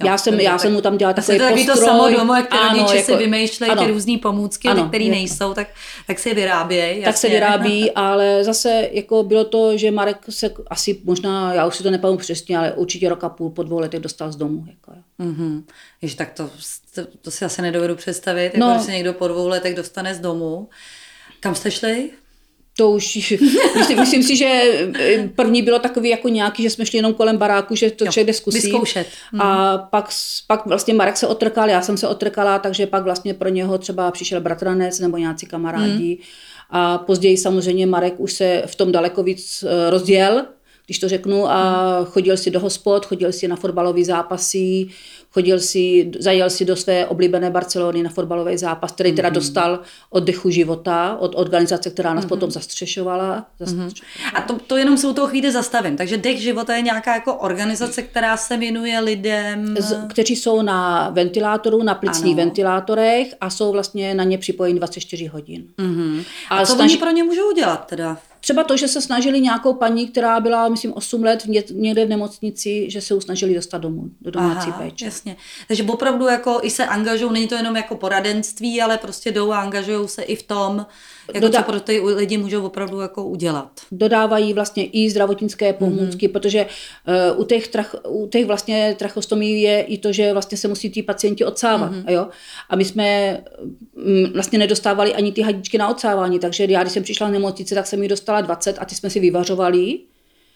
[0.03, 1.89] Jo, Já jsem- dobře, já jsem mu tam dělala takový to taky to postroj.
[1.89, 3.87] samo doma, jak ty Ano, rodiče si jako- vymýšlejí ty ano.
[3.87, 5.67] různé pomůcky, Ano, které je- nejsou, tak,
[6.07, 7.03] tak se je vyrábějí.
[7.03, 11.75] tak se vyrábí, ale zase jako bylo to, že Marek se asi možná, já už
[11.75, 14.65] si to nepamatuji přesně, ale určitě rok a půl po dvou letech dostal z domu.
[14.67, 14.91] Jako.
[15.17, 15.63] Mhm.
[16.01, 16.49] Jež, tak to,
[16.95, 18.71] to, to, si asi nedovedu představit, jako No.
[18.73, 20.69] když se někdo po dvou letech dostane z domu.
[21.39, 22.09] Kam jste šli?
[22.77, 23.33] To už,
[23.77, 24.45] myslím, myslím si, že
[24.99, 28.27] eh, první bylo takový jako nějaký, že jsme šli jenom kolem baráku, že to člověk
[28.27, 28.59] jde zkusí.
[28.59, 29.07] vyzkoušet.
[29.39, 30.09] A pak,
[30.47, 34.11] pak vlastně Marek se otrkal, já jsem se otrkala, takže pak vlastně pro něho třeba
[34.11, 36.17] přišel bratranec nebo nějací kamarádi.
[36.69, 40.45] A později samozřejmě Marek už se v tom daleko víc eh, rozjel,
[40.85, 44.87] když to řeknu, a chodil si do hospod, chodil si na fotbalové zápasy,
[45.31, 50.49] chodil si, zajel si do své oblíbené Barcelony na fotbalový zápas, který teda dostal oddechu
[50.49, 53.45] života, od organizace, která nás potom zastřešovala.
[53.59, 53.91] zastřešovala.
[54.33, 55.97] A to, to jenom se u toho chvíli zastavím.
[55.97, 59.75] Takže Dech života je nějaká jako organizace, která se věnuje lidem.
[59.79, 62.43] Z, kteří jsou na ventilátoru, na plicních Ano.
[62.45, 65.63] ventilátorech a jsou vlastně na ně připojeni 24 hodin.
[65.77, 66.23] Mhm.
[66.49, 68.17] A, A co snaž- oni pro ně můžou udělat teda?
[68.43, 72.09] Třeba to, že se snažili nějakou paní, která byla, myslím, 8 let ně- někde v
[72.09, 75.05] nemocnici, že se ji snažili dostat domů, do domácí Aha, péče.
[75.05, 75.35] jasně.
[75.67, 79.59] Takže opravdu jako i se angažují, není to jenom jako poradenství, ale prostě jdou a
[79.61, 80.85] angažují se i v tom,
[81.27, 83.71] jako Doda- co pro ty lidi můžou opravdu jako udělat.
[83.91, 86.31] dodávají vlastně i zdravotnické pomůcky, mm-hmm.
[86.31, 86.65] protože
[87.35, 90.89] uh, u těch, trach, u těch vlastně trachostomí je i to, že vlastně se musí
[90.89, 91.91] ty pacienti odsávat.
[91.91, 92.11] Mm-hmm.
[92.11, 92.27] Jo?
[92.69, 93.37] A my jsme
[93.95, 97.75] mm, vlastně nedostávali ani ty hadičky na odsávání, takže já, když jsem přišla na nemocnici,
[97.75, 99.99] tak jsem jí dostala 20 a ty jsme si vyvařovali.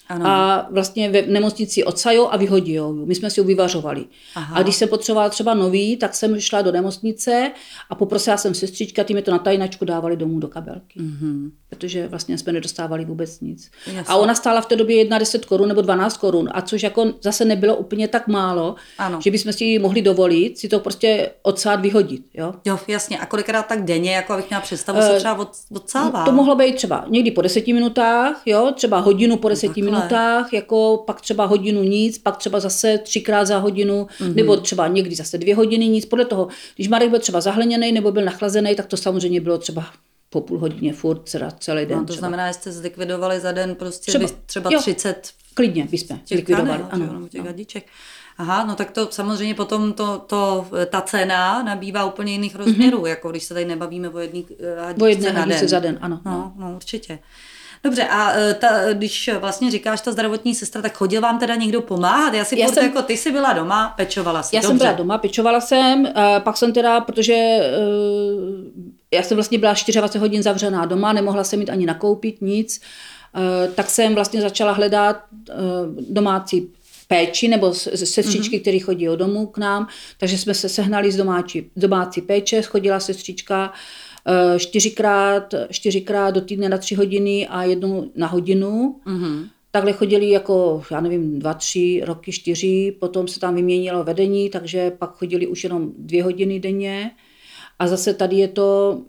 [0.10, 0.26] Ano.
[0.28, 2.94] A vlastně ve nemocnici odsajou a vyhodijou.
[2.96, 3.06] ju.
[3.06, 4.06] My jsme si ji vyvařovali.
[4.36, 4.56] Aha.
[4.56, 7.52] A když jsem potřebovala třeba nový, tak jsem šla do nemocnice
[7.90, 11.00] a poprosila jsem sestřička, ty mi to na tajnačku dávali domů do kabelky.
[11.00, 11.52] Mm-hmm.
[11.70, 13.72] Protože vlastně jsme nedostávali vůbec nic.
[13.88, 14.04] Jasně.
[14.08, 17.06] A ona stála v té době 1 10 korun nebo 12 korun, a což jako
[17.22, 19.20] zase nebylo úplně tak málo, Ano.
[19.22, 22.26] že bychom si ji mohli dovolit si to prostě odsát vyhodit.
[22.34, 22.54] Jo?
[22.66, 23.20] Jo, jasně.
[23.20, 26.22] A kolikrát tak denně, jako abych měla představu, se třeba od, odsává?
[26.22, 29.97] Eh, To mohlo být třeba někdy po deseti minutách, jo, třeba hodinu po deseti takhle.
[29.98, 34.32] Minutách, jako pak třeba hodinu nic, pak třeba zase třikrát za hodinu, Mhm.
[34.32, 34.36] mm-hmm.
[34.36, 36.48] nebo třeba někdy zase dvě hodiny nic, podle toho.
[36.76, 39.86] Když Marek byl třeba zahleněný nebo byl nachlazený, tak to samozřejmě bylo třeba
[40.30, 41.98] po půl hodině furt celá- celý den.
[41.98, 42.20] No, to třeba.
[42.20, 44.80] znamená, že jste zlikvidovali za den prostě Třeba- třeba, třeba jo.
[44.80, 46.84] 30 Klidně bychom těch likvidovali.
[46.92, 47.48] ano, ano, těch no.
[47.48, 47.86] hadiček.
[48.38, 53.08] Aha, no tak to samozřejmě potom to, to, ta cena nabývá úplně jiných rozměrů, mm-hmm.
[53.08, 54.26] jako když se tady nebavíme o eh,
[54.80, 55.70] hadičce O jedné na hadičce den.
[55.70, 56.22] za den, ano.
[56.26, 57.20] No, no určitě.
[57.88, 61.82] Dobře, a e, ta, když vlastně říkáš ta zdravotní sestra, tak chodil vám teda někdo
[61.82, 62.34] pomáhat?
[62.34, 64.56] Já si Já jsem- jako ty jsi byla doma, pečovala si.
[64.56, 64.68] Já Dobře.
[64.68, 67.68] jsem byla doma, pečovala jsem, eh, pak jsem teda, protože eh,
[69.14, 72.82] já jsem vlastně byla 24 hodin zavřená doma, nemohla jsem jít ani nakoupit nic,
[73.36, 75.18] eh, tak jsem vlastně začala hledat
[76.10, 76.68] domácí
[77.08, 78.62] péči nebo sestřičky, mm-hmm.
[78.62, 83.00] které chodí do domu k nám, takže jsme se sehnali z domácí, domácí péče, chodila
[83.00, 83.98] sestřička eh,
[84.58, 88.96] čtyřikrát, čtyřikrát do týdne na tři hodiny a jednou na hodinu.
[89.06, 89.46] Mhm.
[89.72, 94.92] Takhle chodili jako, já nevím, dva, tři roky, čtyři, potom se tam vyměnilo vedení, takže
[94.92, 97.12] pak chodili už jenom dvě hodiny denně.
[97.80, 99.02] A zase tady je to,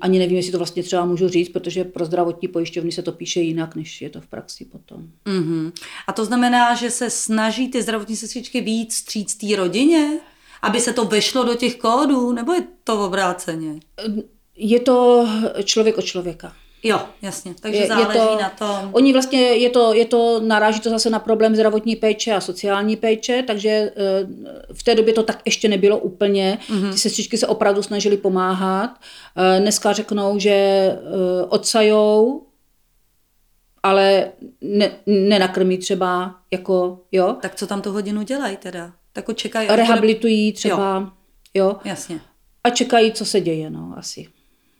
[0.00, 3.40] ani nevím, jestli to vlastně třeba můžu říct, protože pro zdravotní pojišťovny se to píše
[3.40, 5.08] jinak, než je to v praxi potom.
[5.28, 5.72] Mhm.
[6.08, 10.20] A to znamená, že se snaží ty zdravotní sestřičky víc stříct té rodině,
[10.64, 13.80] aby se to vešlo do těch kódů, nebo je to obráceně?
[14.56, 15.28] Je to
[15.64, 16.52] člověk od člověka.
[16.86, 18.88] Jo, jasně, takže Je- je záleží to- na tom.
[18.92, 22.96] Oni vlastně, je to, je to, naráží to zase na problém zdravotní péče a sociální
[22.96, 23.92] péče, takže eh,
[24.72, 26.58] v té době to tak ještě nebylo úplně.
[26.68, 26.92] Mm-hmm.
[26.92, 28.90] Ty sestřičky se opravdu snažily pomáhat.
[29.56, 30.98] Eh, Dneska řeknou, že eh,
[31.48, 32.42] odsajou,
[33.82, 34.28] ale
[34.60, 37.36] ne, nenakrmí třeba, jako, jo.
[37.42, 38.92] Tak co tam tu hodinu dělají teda?
[39.14, 39.68] Tak čekají.
[39.70, 41.12] Rehabilitují třeba,
[41.54, 41.68] jo.
[41.68, 41.76] jo.
[41.84, 42.20] Jasně.
[42.64, 44.26] A čekají, co se děje, no, asi.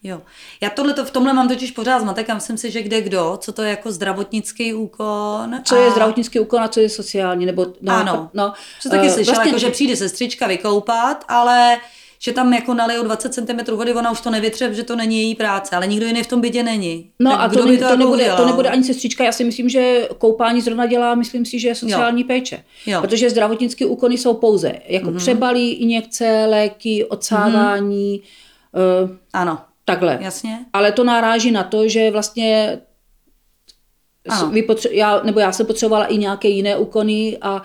[0.02, 0.22] Jo.
[0.60, 3.52] Já tohle v tomhle mám totiž pořád zmatek a myslím si, že kde kdo, co
[3.52, 5.60] to je jako zdravotnický úkon.
[5.64, 5.78] Co a...
[5.78, 7.66] je zdravotnický úkon a co je sociální, nebo...
[7.80, 8.30] No, Ano.
[8.34, 9.50] no, Co taky eh, slyšela, vlastně...
[9.50, 11.78] jako, že přijde sestřička vykoupat, ale
[12.24, 15.34] že tam jako nalijou 20 cm vody, ona už to nevytře, že to není její
[15.34, 17.10] práce, ale nikdo jiný v tom bytě není.
[17.20, 19.44] No Tak a kdo to, ne, to, jako nebude, to nebude ani sestřička, já si
[19.44, 22.26] myslím, že koupání zrovna dělá, myslím si, že je sociální jo.
[22.28, 22.64] péče.
[22.86, 23.00] Jo.
[23.00, 25.16] Protože zdravotnické úkony jsou pouze jako mm-hmm.
[25.16, 28.22] přebalí, injekce, léky, odsávání,
[28.74, 29.04] mm-hmm.
[29.04, 30.18] uh, Ano, takhle.
[30.20, 30.58] jasně.
[30.72, 32.78] Ale to naráží na to, že vlastně
[34.28, 34.48] Ano.
[34.48, 37.62] vy potře- já, nebo já jsem potřebovala i nějaké jiné úkony a uh,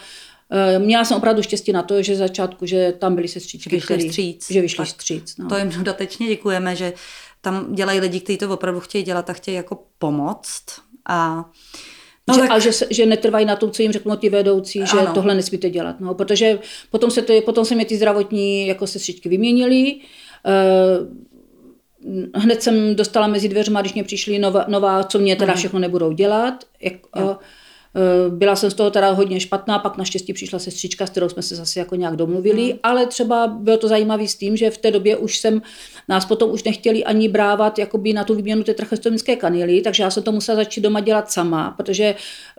[0.79, 4.51] měla jsem opravdu štěstí na to, že začátku, že tam byly sestřičky, Vyšli který- vstříc.
[4.51, 5.38] že vyšli Tak vstříc.
[5.38, 5.49] No.
[5.49, 6.93] To jim dodatečně děkujeme, že
[7.41, 10.63] tam dělají lidi, kteří to opravdu chtějí dělat a chtějí jako pomoct.
[11.05, 11.45] A
[12.27, 14.97] No, že, tak- A že, že netrvají na tom, co jim řeknou ti vedoucí, že
[14.99, 15.13] Ano.
[15.13, 15.99] tohle nesmíte dělat.
[15.99, 16.59] No, protože
[16.91, 19.95] potom se, to, potom se mě ty zdravotní jako sestřičky vyměnili.
[20.45, 25.79] Uh, hned jsem dostala mezi dveřma, když mě přišli nová, nová co mě teda všechno
[25.79, 26.63] nebudou dělat.
[26.81, 27.35] Jak, uh,
[28.30, 31.56] byla jsem z toho teda hodně špatná, pak naštěstí přišla sestřička, s kterou jsme se
[31.56, 35.17] zase jako nějak domluvili, ale třeba bylo to zajímavé s tím, že v té době
[35.17, 35.62] už jsem,
[36.10, 40.10] nás potom už nechtěli ani brávat jakoby na tu výměnu té trachestomické kanily, takže já
[40.10, 42.15] jsem to musela začít doma dělat sama, protože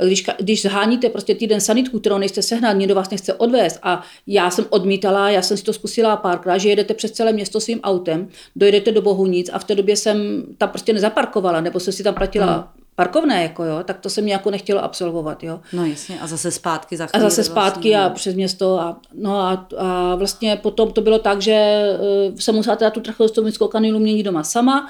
[0.07, 4.51] když, když zháníte prostě týden sanitku, kterou nejste sehnat, někdo vás nechce odvést a já
[4.51, 8.29] jsem odmítala, já jsem si to zkusila párkrát, že jedete přes celé město svým autem,
[8.57, 12.15] dojedete do Bohunic a v té době jsem tam prostě nezaparkovala, nebo jsem si tam
[12.15, 12.80] platila hmm.
[12.95, 15.61] Parkovné, jako jo, tak to se mě jako nechtělo absolvovat, jo.
[15.73, 18.05] no jasně, a zase zpátky za A chvíli zase zpátky vlastně.
[18.05, 18.81] a přes město.
[18.81, 21.87] A, no a, a vlastně potom to bylo tak, že
[22.31, 24.89] uh, jsem musela teda tu tracheostomickou kanilu měnit doma sama.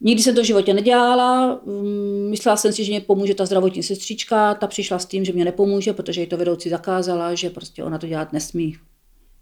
[0.00, 1.60] Nikdy jsem to v životě nedělala.
[1.64, 4.54] Mm, Myslela jsem si, že mě pomůže ta zdravotní sestřička.
[4.54, 7.98] Ta přišla s tím, že mě nepomůže, protože jí to vedoucí zakázala, že prostě ona
[7.98, 8.76] to dělat nesmí.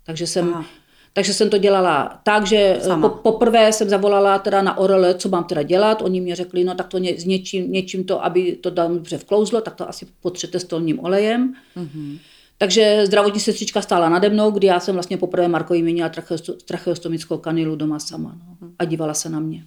[0.06, 0.64] Takže jsem, Aha.
[1.12, 3.08] Takže jsem to dělala tak, že Sama.
[3.08, 6.02] po, poprvé jsem zavolala teda na ORL, co mám teda dělat.
[6.02, 9.18] Oni mě řekli, no tak to ně, s něčím, něčím to, aby to tam dobře
[9.18, 11.54] vklouzlo, tak to asi potřete stolním olejem.
[11.76, 12.18] Mhm.
[12.58, 17.38] Takže zdravotní sestřička stála nade mnou, kdy já jsem vlastně poprvé Markovi měnila tracheosto- tracheostomickou
[17.38, 18.36] kanilu doma sama.
[18.60, 18.68] No.
[18.78, 19.64] A dívala se na mě.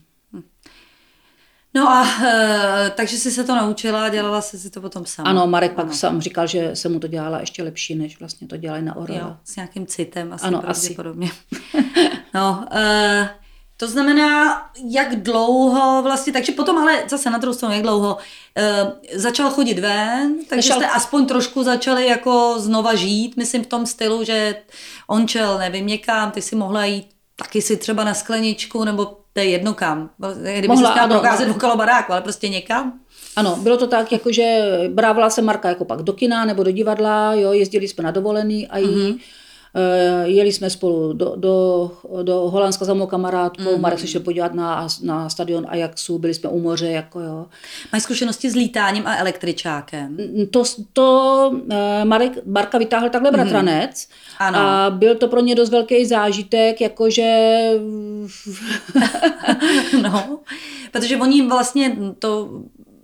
[1.75, 5.29] No a e, takže jsi se to naučila a dělala jsi si to potom sama.
[5.29, 8.57] Ano, Marek pak sám říkal, že jsem mu to dělala ještě lepší, než vlastně to
[8.57, 9.17] dělali na Orla.
[9.17, 10.81] Jo, s nějakým citem asi Ano, ano, asi.
[10.81, 11.31] pravděpodobně.
[12.33, 13.29] no, e,
[13.77, 18.17] to znamená, jak dlouho vlastně, takže potom ale zase na druhou stranu, jak dlouho
[18.57, 23.67] e, začal chodit ven, takže Začal- jste aspoň trošku začali jako znova žít, myslím v
[23.67, 24.55] tom stylu, že
[25.07, 29.39] on čel, nevím, někam, ty si mohla jít taky si třeba na skleničku, nebo to
[29.39, 30.09] je jedno kam.
[30.41, 31.55] Kdyby Mohla, měla ano, prokázat no.
[31.55, 32.93] okolo baráku, ale prostě někam.
[33.35, 36.71] Ano, bylo to tak, jako že brávala jsem Marka jako pak do kina nebo do
[36.71, 38.87] divadla, jo, jezdili jsme na dovolený a jí.
[38.87, 39.19] Mm-hmm.
[40.23, 41.91] Jeli jsme spolu do, do,
[42.23, 43.79] do Holandska za mou kamarádkou, mm-hmm.
[43.81, 47.45] Marek se šel podívat na, na stadion Ajaxu, byli jsme u moře, jako jo.
[47.93, 50.17] Máš zkušenosti s lítáním a električákem.
[50.51, 54.07] To, to eh, Marek, Marka vytáhl takhle bratranec
[54.39, 54.59] Ano.
[54.59, 57.69] a byl to pro ně dost velký zážitek, jakože
[60.01, 60.39] no,
[60.91, 62.49] protože oni vlastně to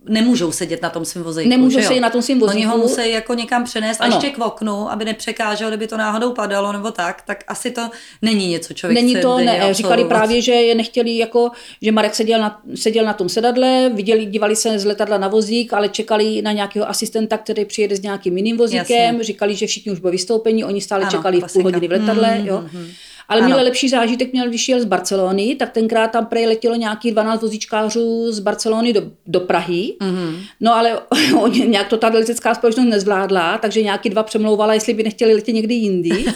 [0.08, 1.48] nemůžou sedět na tom svém vozíku.
[1.48, 2.88] Nemůžou sedět na tom svým Oni ho vozíku.
[3.00, 4.14] musí jako někam přenést a Ano.
[4.16, 7.90] ještě k oknu, aby nepřekáželo, kdyby to náhodou padalo nebo tak, tak asi to
[8.22, 10.08] není něco, člověk Není to, ne, říkali absolvovat.
[10.08, 11.50] právě, že je nechtěli jako,
[11.82, 15.72] že Marek seděl na, seděl na tom sedadle, viděli, dívali se z letadla na vozík,
[15.72, 19.24] ale čekali na nějakého asistenta, který přijede s nějakým jiným vozíkem, Jasně.
[19.24, 22.38] říkali, že všichni už byli vystoupení, oni stále Ano, čekali v půl hodiny v letadle,
[22.38, 22.60] Mm, jo.
[22.72, 22.88] mm, mm.
[23.30, 23.48] Ale Ano.
[23.48, 27.42] měl lepší zážitek, měl, když jel z Barcelony, tak tenkrát tam prej letělo nějakých 12
[27.42, 29.96] vozíčkářů z Barcelony do, do Prahy.
[30.00, 30.36] Mm-hmm.
[30.60, 31.00] No ale
[31.40, 35.54] oni, nějak to ta letecká společnost nezvládla, takže nějaký dva přemlouvala, jestli by nechtěli letět
[35.54, 36.24] někdy jindy.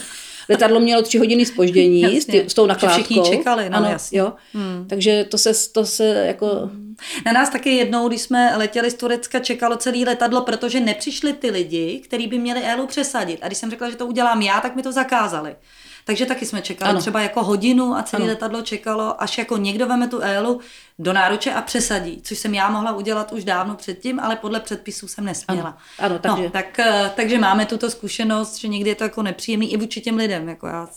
[0.49, 3.03] Letadlo mělo tři hodiny spoždění s, tě, s tou nakládkou.
[3.03, 4.19] všichni čekali, no, ano, jasně.
[4.19, 4.33] Jo.
[4.53, 4.85] Hmm.
[4.89, 6.69] Takže to se, to se jako...
[7.25, 11.51] Na nás taky jednou, když jsme letěli z Turecka, čekalo celý letadlo, protože nepřišli ty
[11.51, 13.39] lidi, kteří by měli Élu přesadit.
[13.41, 15.55] A když jsem řekla, že to udělám já, tak mi to zakázali.
[16.07, 16.99] Takže taky jsme čekali ano.
[16.99, 18.31] Třeba jako hodinu a celé Ano.
[18.31, 20.59] letadlo čekalo, až jako někdo veme tu Élu
[20.99, 25.07] do náruče a přesadí, což jsem já mohla udělat už dávno předtím, ale podle předpisů
[25.07, 25.69] jsem nesměla.
[25.69, 29.23] Ano, ano, takže- No, tak, eh, takže máme tuto zkušenost, že někdy je to jako
[29.23, 30.49] nepříjemný i vůči těm lidem.
[30.49, 30.87] Jako já,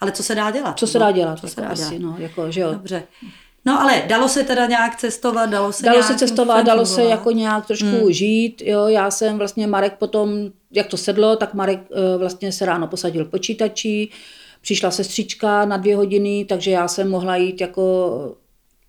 [0.00, 0.78] ale co se dá dělat?
[0.78, 1.04] Co se no?
[1.06, 1.40] dá dělat?
[1.40, 2.12] Co jako se dá asi, dělat?
[2.12, 2.72] no, jako, že jo.
[2.72, 3.02] Dobře.
[3.66, 7.30] No ale dalo se teda nějak cestovat, dalo se Dalo se cestovat, dalo se jako
[7.30, 8.12] nějak trošku hmm.
[8.12, 8.62] žít.
[8.64, 10.30] Jo, já jsem vlastně Marek potom,
[10.70, 14.08] jak to sedlo, tak Marek eh, vlastně se ráno posadil k počítači,
[14.60, 18.36] přišla sestřička na dvě hodiny, takže já jsem mohla jít jako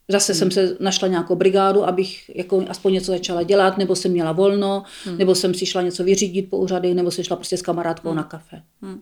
[0.09, 0.39] Zase hmm.
[0.39, 4.83] jsem se našla nějakou brigádu, abych jako aspoň něco začala dělat, nebo jsem měla volno,
[5.05, 5.17] hmm.
[5.17, 8.17] nebo jsem si šla něco vyřídit po úřadech, nebo jsem šla prostě s kamarádkou hmm.
[8.17, 8.61] na kafe.
[8.81, 9.01] Hmm.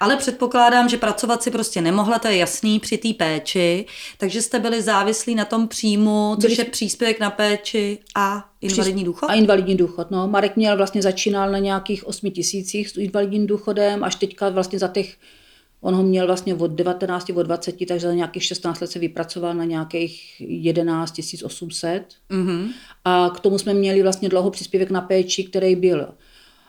[0.00, 3.86] Ale předpokládám, že pracovat si prostě nemohla, to je jasný při té péči,
[4.18, 9.04] takže jste byli závislí na tom příjmu, což Byli- je příspěvek na péči a invalidní
[9.04, 9.30] důchod?
[9.30, 10.28] A invalidní důchod, no.
[10.28, 14.88] Marek měl vlastně začínal na nějakých 8 tisících s invalidním důchodem, až teďka vlastně za
[14.88, 15.16] těch,
[15.80, 19.54] on ho měl vlastně od 19, od 20, takže za nějakých 16 let se vypracoval
[19.54, 22.02] na nějakých 11 800.
[22.30, 22.68] Mhm.
[23.04, 26.08] A k tomu jsme měli vlastně dlouho příspěvek na péči, který byl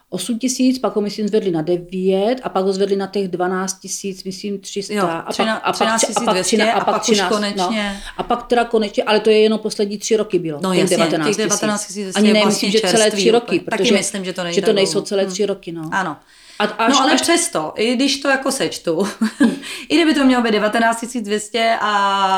[0.10, 3.80] 8 tisíc, pak ho myslím zvedli na 9 a pak ho zvedli na těch 12
[3.80, 4.93] tisíc, myslím 300.
[4.93, 7.93] Jo, a pak, a pak, 13 a pak, 200 třina- a pak už 13, konečně-
[7.95, 10.60] No, a pak teda konečně, ale to je jenom poslední tři roky bylo.
[10.64, 13.32] No těch jasně, 19 těch 19 000 Ani je ne, vlastně myslím, že celé tři
[13.32, 13.60] roky, úplně.
[13.60, 15.30] Taky protože myslím, že to že to nejsou celé Hm.
[15.30, 15.72] tři roky.
[15.72, 15.89] No.
[15.91, 16.18] Ano.
[16.60, 19.08] A, až, no ale až, přesto, i když to jako sečtu,
[19.89, 21.88] i kdyby to mělo být 19 200 a,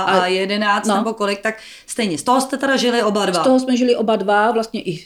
[0.02, 0.96] a A- 11 no.
[0.96, 1.56] nebo kolik, tak
[1.88, 2.18] stejně.
[2.18, 3.42] Z toho jste teda žili oba dva.
[3.42, 5.06] z toho jsme žili oba dva, vlastně i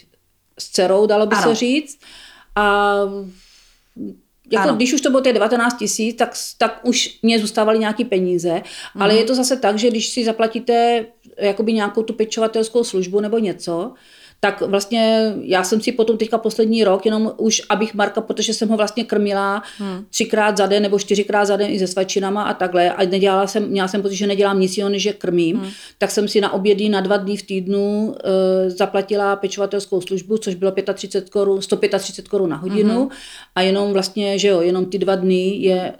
[0.58, 1.48] s dcerou, dalo by Ano.
[1.48, 1.98] se říct.
[2.56, 2.94] A
[4.52, 4.76] jako Ano.
[4.76, 8.56] když už to bylo těch 19 tisíc, tak, tak už mě zůstávaly nějaké peníze, mm.
[8.94, 9.02] Mhm.
[9.02, 11.06] ale je to zase tak, že když si zaplatíte
[11.38, 13.94] jakoby nějakou tu pečovatelskou službu nebo něco,
[14.44, 18.68] tak vlastně já jsem si potom teďka poslední rok, jenom už abych Marka, protože jsem
[18.68, 20.04] ho vlastně krmila hmm.
[20.10, 23.68] třikrát za den nebo čtyřikrát za den i se svačinama a takhle a nedělala jsem,
[23.68, 25.70] měla jsem pocit, že nedělám nic jiného, než že krmím, hmm.
[25.98, 30.54] tak jsem si na obědy na dva dny v týdnu e, zaplatila pečovatelskou službu, což
[30.54, 33.08] bylo 35 korun, 135 korun na hodinu hmm.
[33.54, 35.92] a jenom vlastně, že jo, jenom ty dva dny je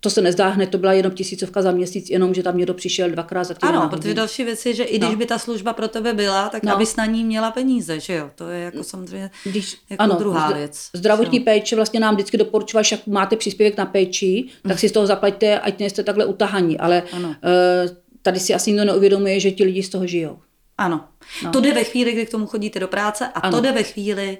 [0.00, 3.10] to se nezdá hned, to byla jenom tisícovka za měsíc, jenom že tam někdo přišel
[3.10, 3.76] dvakrát za týden.
[3.76, 5.16] Ano, protože další věc je, že i když No.
[5.16, 6.74] by ta služba pro tebe byla, tak No.
[6.74, 8.30] abys na ní měla peníze, že jo?
[8.34, 10.90] To je jako samozřejmě Když, jako ano, druhá zd- věc.
[10.92, 11.44] Zdravotní jo?
[11.44, 15.06] péče vlastně nám vždycky doporučoval, že jak máte příspěvek na péči, tak si z toho
[15.06, 16.78] zaplaťte, ať nejste takhle utahaní.
[16.78, 17.36] Ale Ano.
[17.44, 20.38] eh, tady si asi nikdo neuvědomuje, že ti lidi z toho žijou.
[20.78, 21.04] Ano.
[21.44, 21.50] No.
[21.50, 23.56] To jde ve chvíli, kdy k tomu chodíte do práce a ano.
[23.56, 24.38] to jde ve chvíli,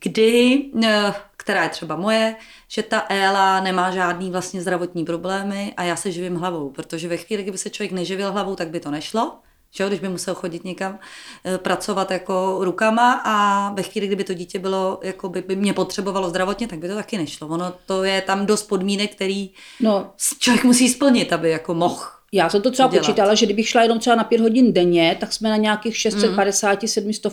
[0.00, 2.36] kdy, eh, která je třeba moje,
[2.68, 7.16] že ta Éla nemá žádný vlastně zdravotní problémy a já se živím hlavou, protože ve
[7.16, 9.38] chvíli, kdyby se člověk neživil hlavou, tak by to nešlo.
[9.70, 10.98] Že když by musel chodit někam
[11.44, 15.72] eh, pracovat jako rukama a ve chvíli, kdyby to dítě bylo, jako by, by mě
[15.72, 17.48] potřebovalo zdravotně, tak by to taky nešlo.
[17.48, 22.17] Ono to je tam dost podmínek, který No, člověk musí splnit, aby jako mohl.
[22.32, 23.00] Já jsem to třeba Dělat.
[23.00, 26.88] počítala, že kdybych šla jenom třeba na pět hodin denně, tak jsme na nějakých 650,
[26.88, 27.32] 700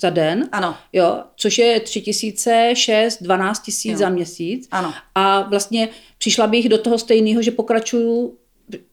[0.00, 0.48] za den.
[0.52, 0.76] Ano.
[0.92, 4.68] Jo, což je 3 tisíce, 6, 12 tisíc za měsíc.
[4.70, 4.94] Ano.
[5.14, 5.88] A vlastně
[6.18, 8.38] přišla bych do toho stejného, že pokračuju,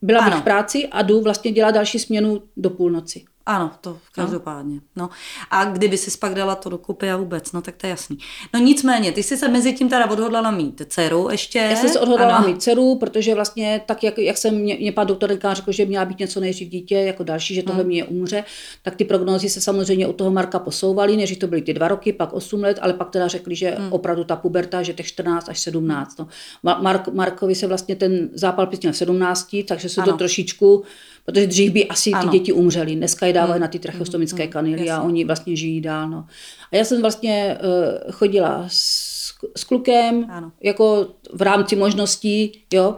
[0.01, 0.41] byla bych Ano.
[0.41, 3.23] v práci a jdu vlastně dělat další směnu do půlnoci.
[3.45, 4.79] Ano, to každopádně.
[4.95, 5.09] No.
[5.51, 8.17] A kdyby si pak dala to dokupy a vůbec, no tak to je jasný.
[8.53, 11.59] No nicméně, ty jsi se mezi tím teda odhodlala mít dceru ještě.
[11.59, 12.47] Já jsem se odhodlala ano.
[12.47, 16.05] mít dceru, protože vlastně tak, jak, jak jsem, mě, mě pan doktorka řekl, že měla
[16.05, 18.43] být něco nejdřív dítě, jako další, že tohle mě umře,
[18.83, 22.13] tak ty prognózy se samozřejmě u toho Marka posouvaly, než to byly ty dva roky,
[22.13, 25.59] pak 8 let, ale pak teda řekli, že opravdu ta puberta, že těch 14 až
[25.59, 26.19] 17.
[26.19, 26.27] No.
[26.65, 30.17] Ma- Mark, Markovi se vlastně ten zápal měl v 17, takže se to Ano.
[30.17, 30.83] trošičku,
[31.25, 32.31] protože dřív by asi ty Ano.
[32.31, 35.07] děti umřely, dneska je dávají na ty tracheostomické kanily a jasně.
[35.07, 36.09] oni vlastně žijí dál.
[36.09, 36.25] No.
[36.71, 40.51] A já jsem vlastně uh, chodila s, s klukem, Ano.
[40.61, 42.97] jako v rámci možností, jo.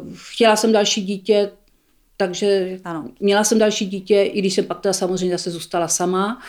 [0.00, 1.50] Uh, chtěla jsem další dítě,
[2.16, 3.08] takže Ano.
[3.20, 6.42] měla jsem další dítě, i když jsem pak teda samozřejmě zase zůstala sama.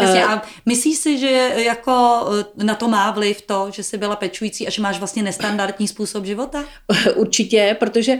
[0.00, 4.16] Jasně, a myslíš si, že jako eh, na to má vliv to, že jsi byla
[4.16, 6.64] pečující a že máš vlastně nestandardní způsob života?
[7.16, 8.12] Určitě, protože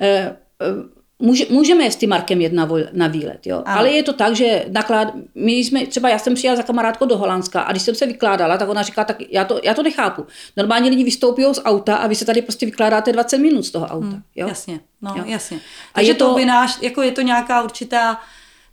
[0.00, 3.62] eh, eh, Může, můžeme s tím Markem jet na, vol, na výlet, jo.
[3.64, 3.78] Ano.
[3.78, 7.16] Ale je to tak, že naklad, my jsme, třeba já jsem přijela za kamarádkou do
[7.16, 10.26] Holandska a když jsem se vykládala, tak ona říká, tak já to, já to nechápu.
[10.56, 13.86] Normálně lidi vystoupí z auta a vy se tady prostě vykládáte 20 minut z toho
[13.86, 14.06] auta.
[14.06, 14.48] Hmm, jo?
[14.48, 15.24] Jasně, no jo.
[15.26, 15.60] jasně.
[15.94, 18.20] Takže a je to, to vynáš, jako je to nějaká určitá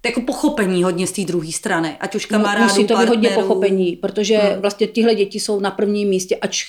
[0.05, 3.95] jako pochopení hodně z té druhé strany, ať už kamarádů, Musí to být hodně pochopení,
[3.95, 4.61] protože hmm.
[4.61, 6.63] vlastně tyhle děti jsou na prvním místě, ať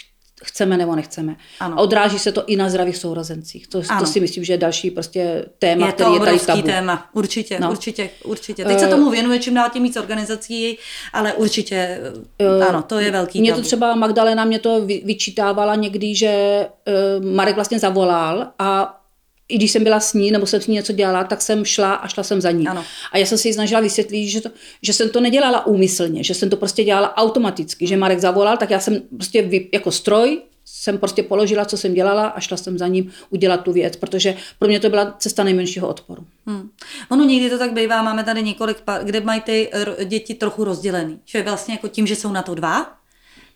[0.45, 1.37] chceme nebo nechceme.
[1.61, 1.79] Ano.
[1.79, 3.67] A odráží se to i na zdravých sourozencích.
[3.67, 6.63] To, to si myslím, že je další prostě téma, je který je tady tabu.
[6.63, 7.71] téma, určitě, no.
[7.71, 8.65] určitě, určitě.
[8.65, 10.79] Teď se tomu věnuje čím dál tím víc organizací,
[11.13, 12.01] ale určitě,
[12.59, 16.67] uh, ano, to je velký Mě to třeba Magdalena mě to vyčítávala někdy, že
[17.19, 19.01] uh, Marek vlastně zavolal a
[19.49, 21.95] i když jsem byla s ní, nebo jsem s ní něco dělala, tak jsem šla
[21.95, 22.67] a šla jsem za ní.
[22.67, 22.85] Ano.
[23.13, 24.51] A já jsem si ji snažila vysvětlit, že, to,
[24.83, 28.71] že jsem to nedělala úmyslně, že jsem to prostě dělala automaticky, že Marek zavolal, tak
[28.71, 32.79] já jsem prostě vy, jako stroj jsem prostě položila, co jsem dělala a šla jsem
[32.79, 36.27] za ním udělat tu věc, protože pro mě to byla cesta nejmenšího odporu.
[36.47, 36.71] Hmm.
[37.09, 39.71] Ono někdy to tak bývá, máme tady několik, kde mají ty
[40.05, 41.19] děti trochu rozdělený.
[41.25, 42.97] Že vlastně jako tím, že jsou na to dva,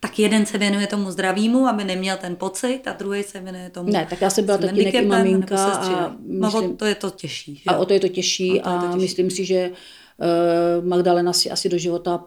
[0.01, 3.93] tak jeden se věnuje tomu zdravímu, aby neměl ten pocit, a druhý se věnuje tomu.
[3.93, 5.65] Ne, tak já jsem byla taky i maminka.
[5.65, 7.55] A myslím, no, to je to těžší.
[7.55, 7.63] Že?
[7.67, 8.93] A o to je to těžší no, to je to těžší.
[8.93, 12.25] a myslím si, že uh, Magdalena si asi do života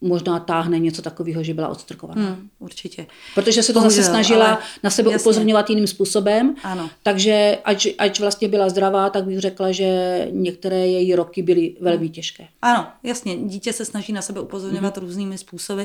[0.00, 2.22] možná táhne něco takového, že byla odstrkovaná.
[2.22, 3.06] Hmm, určitě.
[3.34, 5.22] Protože se to Bohužel, zase snažila na sebe jasně.
[5.22, 6.54] upozorňovat jiným způsobem.
[6.62, 6.90] Ano.
[7.02, 12.04] Takže ať, ať vlastně byla zdravá, tak bych řekla, že některé její roky byly velmi
[12.04, 12.12] hmm.
[12.12, 12.44] těžké.
[12.62, 13.36] Ano, jasně.
[13.36, 15.06] Dítě se snaží na sebe upozorňovat hmm.
[15.06, 15.82] různými způsoby.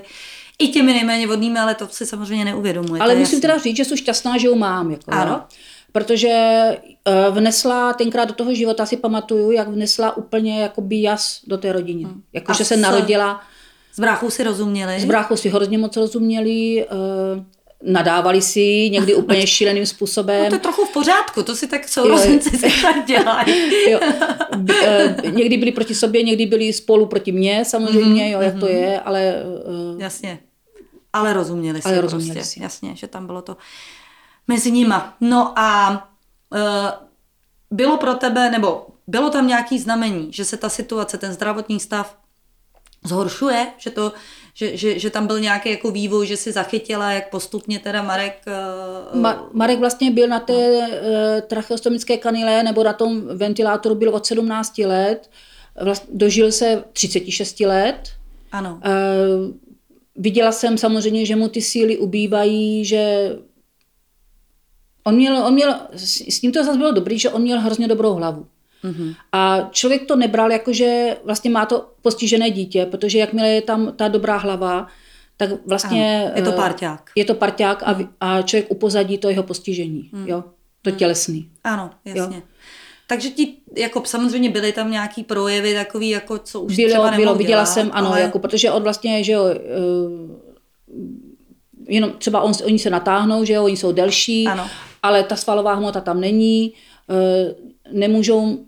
[0.59, 3.01] I těmi nejméně vodnými, ale to si samozřejmě neuvědomuje.
[3.01, 3.41] Ale musím jasný.
[3.41, 4.91] teda říct, že jsem šťastná, že ho mám.
[4.91, 5.43] Jako, ano.
[5.91, 11.57] Protože eh, vnesla tenkrát do toho života, si pamatuju, jak vnesla úplně jakoby jas do
[11.57, 12.03] té rodiny.
[12.03, 12.22] Hmm.
[12.34, 13.41] Jako, že se narodila
[13.93, 14.99] s bráchou si rozuměli?
[14.99, 17.43] S bráchou si hrozně moc rozuměli, uh,
[17.91, 20.43] nadávali si někdy úplně šíleným způsobem.
[20.43, 23.71] No to je trochu v pořádku, to si tak sourozenci si tak dělají.
[23.91, 23.99] jo.
[24.55, 28.31] Uh, někdy byli proti sobě, někdy byli spolu proti mně, samozřejmě, mm-hmm.
[28.31, 28.75] jo, jak to mhm.
[28.75, 29.33] je, ale...
[29.93, 30.39] Uh, Jasně.
[31.13, 32.59] Ale rozuměli si ale rozuměli prostě.
[32.59, 32.63] si.
[32.63, 33.57] Jasně, že tam bylo to
[34.47, 35.15] mezi nima.
[35.21, 36.07] No a
[37.71, 42.17] bylo pro tebe, nebo bylo tam nějaký znamení, že se ta situace, ten zdravotní stav
[43.04, 44.14] zhoršuje, že, to,
[44.54, 48.41] že, že, že tam byl nějaký jako vývoj, že si zachytila, jak postupně teda Marek...
[49.14, 50.86] Uh, Ma, Marek vlastně byl na té uh,
[51.47, 55.30] tracheostomické kanile nebo na tom ventilátoru byl od 17 let,
[55.82, 58.10] vlast, dožil se 36 let.
[58.51, 58.80] Ano.
[58.86, 59.54] Uh,
[60.16, 63.36] viděla jsem samozřejmě, že mu ty síly ubývají, že
[65.04, 68.14] on měl, on měl, s ním to zase bylo dobrý, že on měl hrozně dobrou
[68.14, 68.45] hlavu.
[68.84, 69.15] Mm-hmm.
[69.31, 73.93] A člověk to nebral jako, že vlastně má to postižené dítě, protože jakmile je tam
[73.95, 74.88] ta dobrá hlava,
[75.38, 76.23] tak vlastně...
[76.25, 77.11] Ano, je to eh, parťák.
[77.15, 80.27] Je to parťák a, a člověk upozadí to jeho postižení, mm.
[80.27, 80.43] jo?
[80.81, 80.95] To mm.
[80.95, 81.49] tělesný.
[81.63, 82.38] Ano, jasně.
[82.38, 82.43] Jo?
[83.07, 87.36] Takže ti, jako samozřejmě byly tam nějaký projevy takový, jako co už bylo, třeba Bylo,
[87.36, 88.21] viděla dělat, jsem, ano, ale...
[88.21, 90.31] jako, protože on vlastně, že jo, uh,
[91.88, 94.67] jenom třeba on, oni se natáhnou, že jo, oni jsou delší, ano.
[95.03, 96.73] ale ta svalová hmota tam není,
[97.09, 98.65] uh, nemůžou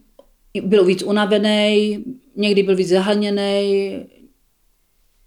[0.61, 2.03] byl víc unavený,
[2.35, 3.95] někdy byl víc zahlněný.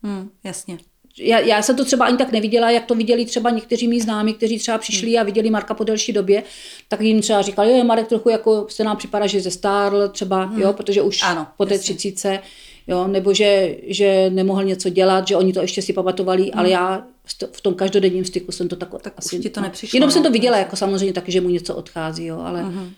[0.02, 0.78] Hmm, jasně.
[1.20, 4.34] Já, já jsem to třeba ani tak neviděla, jak to viděli třeba někteří mý známí,
[4.34, 5.20] kteří třeba přišli hmm.
[5.20, 6.42] a viděli Marka po delší době,
[6.88, 10.60] tak jim třeba říkali, jo, Marek trochu jako se nám připadá, že zestárl třeba, hmm.
[10.60, 12.40] jo, protože už ano, po té třicíce,
[12.86, 16.52] jo, nebo že, že nemohl něco dělat, že oni to ještě si pamatovali, hmm.
[16.54, 17.06] ale já
[17.52, 19.38] v tom každodenním styku jsem to tak, tak asi...
[19.38, 19.96] Ti to nepřišlo.
[19.96, 22.62] Jenom no, jsem to viděla, jako samozřejmě taky, že mu něco odchází, jo, ale...
[22.62, 22.90] Hmm.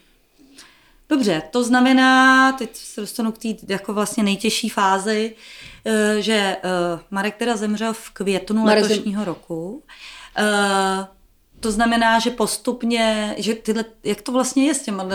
[1.10, 5.34] Dobře, to znamená, teď se dostanu k té jako vlastně nejtěžší fázi,
[5.84, 6.58] eh, že eh,
[7.10, 9.34] Marek teda zemřel v květnu Marek letošního zem...
[9.34, 9.82] roku.
[10.36, 11.06] Eh,
[11.60, 15.06] to znamená, že postupně, že tyhle, jak to vlastně je s těma,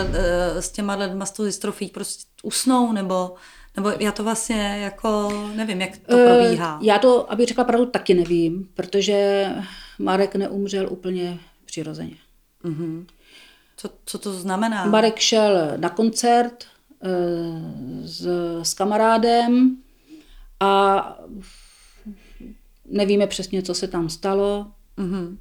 [0.54, 3.34] s těma lidma s tou dystrofí, prostě usnou nebo,
[3.76, 6.78] nebo já to vlastně jako nevím, jak to probíhá.
[6.82, 9.48] Já to, aby řekla pravdu, taky nevím, protože
[9.98, 12.16] Marek neumřel úplně přirozeně.
[12.64, 13.04] Mm-hmm.
[13.76, 14.86] Co, co to znamená?
[14.86, 16.64] Marek šel na koncert
[17.02, 17.08] e,
[18.08, 18.26] s,
[18.62, 19.76] s kamarádem
[20.60, 21.18] a
[22.90, 24.66] nevíme přesně, co se tam stalo.
[24.98, 25.36] Uh-huh.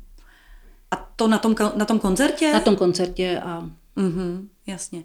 [0.92, 2.54] A to na tom, na tom koncertě?
[2.54, 3.70] Na tom koncertě a...
[3.98, 5.04] Uh-huh, jasně.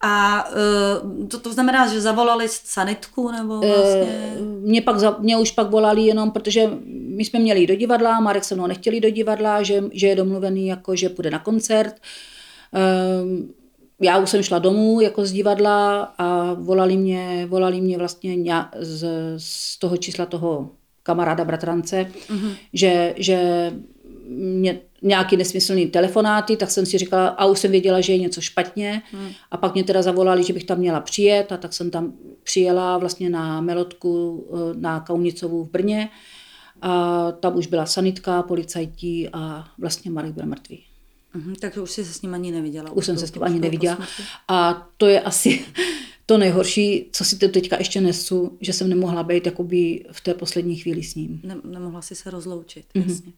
[0.00, 4.36] A uh, to, to znamená, že zavolali sanitku nebo eh, vlastně?
[4.36, 6.70] E, mě, pak mě už pak volali jenom, protože
[7.16, 10.16] my jsme měli jít do divadla, Marek se mnou nechtěli do divadla, že, že je
[10.16, 11.94] domluvený jako, že půjde na koncert.
[14.00, 18.36] Já už jsem šla domů jako z divadla a volali mě, volali mě vlastně
[18.80, 19.06] z,
[19.36, 20.70] z toho čísla toho
[21.02, 22.52] kamaráda, bratrance, mm-hmm.
[22.72, 23.72] že, že
[24.28, 28.40] mě nějaký nesmyslný telefonáty, tak jsem si říkala, a už jsem věděla, že je něco
[28.40, 29.02] špatně.
[29.12, 29.28] Mm.
[29.50, 32.12] A pak mě teda zavolali, že bych tam měla přijet a tak jsem tam
[32.42, 36.08] přijela vlastně na Melotku eh, na Kaunicovu v Brně.
[36.82, 40.87] A tam už byla sanitka, policajti a vlastně Marek byl mrtvý.
[41.36, 42.90] Mm-hmm, takže už jsi se s ním ani neviděla.
[42.90, 43.98] Už jsem se s ním ani neviděla.
[44.48, 45.64] A to je asi
[46.26, 50.34] to nejhorší, co si to teďka ještě nesu, že jsem nemohla být jakoby v té
[50.34, 51.40] poslední chvíli s ním.
[51.42, 53.08] Ne, nemohla si se rozloučit, mm-hmm.
[53.08, 53.32] jasně.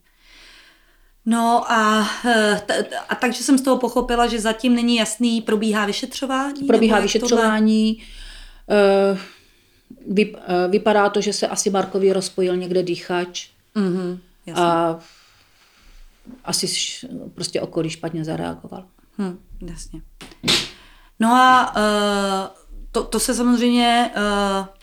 [1.26, 2.61] No a, eh,
[3.09, 6.66] a takže jsem z toho pochopila, že zatím není jasný, probíhá vyšetřování?
[6.66, 8.03] Probíhá vyšetřování.
[8.66, 9.18] Tohle?
[10.16, 13.49] Eh, eh, vypadá to, že se asi Markovi rozpojil někde dýchač.
[13.76, 14.18] Mm-hmm,
[14.55, 14.99] a
[16.45, 16.66] asi
[17.35, 18.85] prostě okolí špatně zareagoval.
[19.18, 19.39] Hm,
[19.70, 20.01] jasně.
[21.20, 21.74] No a
[22.93, 24.11] to, to se samozřejmě,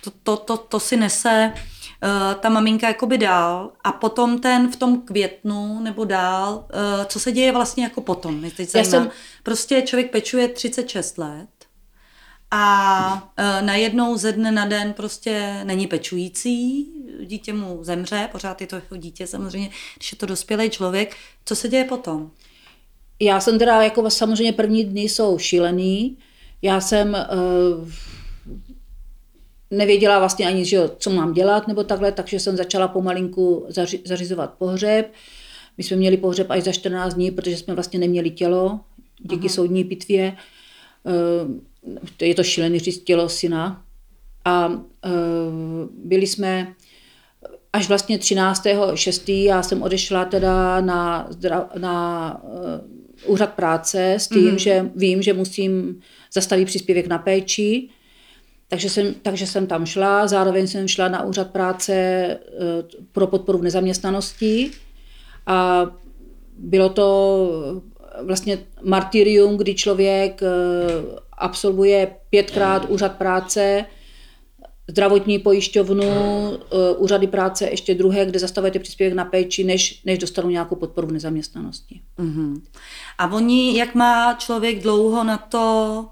[0.02, 1.54] to, to, to, to si nese
[2.04, 7.20] uh, ta maminka jakoby dál a potom ten v tom květnu nebo dál, uh, co
[7.20, 8.90] se děje vlastně jako potom, mě teď zajímá.
[8.90, 9.10] Jsem...
[9.44, 11.50] Prostě člověk pečuje 36 let
[12.52, 16.88] a uh, najednou ze dne na den prostě není pečující,
[17.26, 21.16] dítě mu zemře, pořád je to jako dítě samozřejmě, když je to dospělý člověk.
[21.46, 22.32] Co se děje potom?
[23.20, 26.18] Já jsem teda, jako samozřejmě první dny jsou šílený.
[26.62, 27.90] Já jsem uh,
[29.72, 34.54] nevěděla vlastně ani, že co mám dělat nebo takhle, takže jsem začala pomalinku zaři, zařizovat
[34.54, 35.14] pohřeb.
[35.78, 38.80] My jsme měli pohřeb až za 14 dní, protože jsme vlastně neměli tělo
[39.22, 39.56] díky Aha.
[39.56, 40.38] soudní pitvě.
[42.20, 43.84] Eh, je to šílený říct tělo syna.
[44.46, 45.10] A eh,
[46.04, 46.74] byli jsme
[47.74, 49.44] až vlastně 13.6.
[49.44, 51.30] já jsem odešla teda na,
[51.78, 54.60] na uh, úřad práce s tím, mm.
[54.60, 56.00] že vím, že musím
[56.34, 57.90] zastavit příspěvek na péči,
[58.68, 62.38] takže jsem, takže jsem tam šla, zároveň jsem šla na úřad práce eh,
[63.12, 64.72] pro podporu v nezaměstnanosti
[65.46, 65.86] a
[66.58, 67.50] bylo to
[68.22, 70.48] vlastně martyrium, kdy člověk eh,
[71.38, 73.86] absolvuje pětkrát úřad práce,
[74.88, 80.50] zdravotní pojišťovnu, eh, úřady práce ještě druhé, kde zastavujete příspěvek na péči, než, než dostanou
[80.50, 82.02] nějakou podporu v nezaměstnanosti.
[82.20, 82.62] Uh-huh.
[83.18, 86.06] A oni, jak má člověk dlouho na to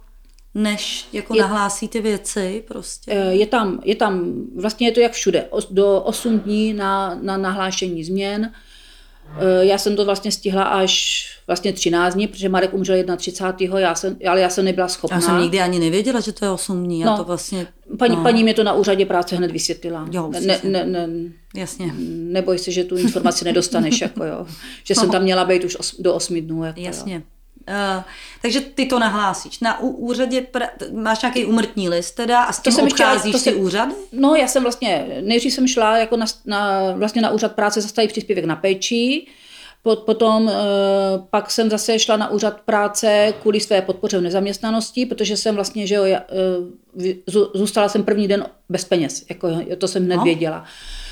[0.55, 3.11] než jako je, nahlásí ty věci prostě?
[3.11, 7.37] Eh, je tam, je tam, vlastně je to jak všude, do 8 dní na, na
[7.37, 8.51] nahlášení změn.
[9.37, 13.79] Eh, já jsem to vlastně stihla až vlastně 13 dní, protože Marek umřel 31.
[13.79, 15.17] Já jsem, ale já jsem nebyla schopná.
[15.17, 16.99] Já jsem nikdy ani nevěděla, že to je 8 dní.
[16.99, 17.67] Já no, to vlastně,
[17.97, 18.23] paní, no.
[18.23, 20.07] paní mě to na úřadě práce hned vysvětlila.
[20.11, 21.09] Jo, ne, ne, ne,
[21.55, 21.93] Jasně.
[22.07, 24.45] Neboj se, že tu informaci nedostaneš, jako jo.
[24.83, 25.01] Že no.
[25.01, 26.63] jsem tam měla být už os, do 8 dnů.
[26.63, 27.15] Jako Jasně.
[27.15, 27.21] Jo.
[27.67, 28.03] Uh,
[28.41, 29.59] takže ty to nahlásíš.
[29.59, 33.53] Na úřadě pra, máš nějaký umrtní list teda a s tím to jsem obcházíš chtěla,
[33.53, 33.93] to ty úřady?
[34.11, 38.11] No já jsem vlastně, nejdřív jsem šla jako na, na, vlastně na úřad práce zastavit
[38.11, 39.27] příspěvek na péči,
[40.05, 40.51] Potom uh,
[41.29, 45.87] pak jsem zase šla na úřad práce kvůli své podpoře v nezaměstnanosti, protože jsem vlastně,
[45.87, 50.23] že jo, uh, zůstala jsem první den bez peněz, jako, to jsem no.
[50.23, 50.65] věděla.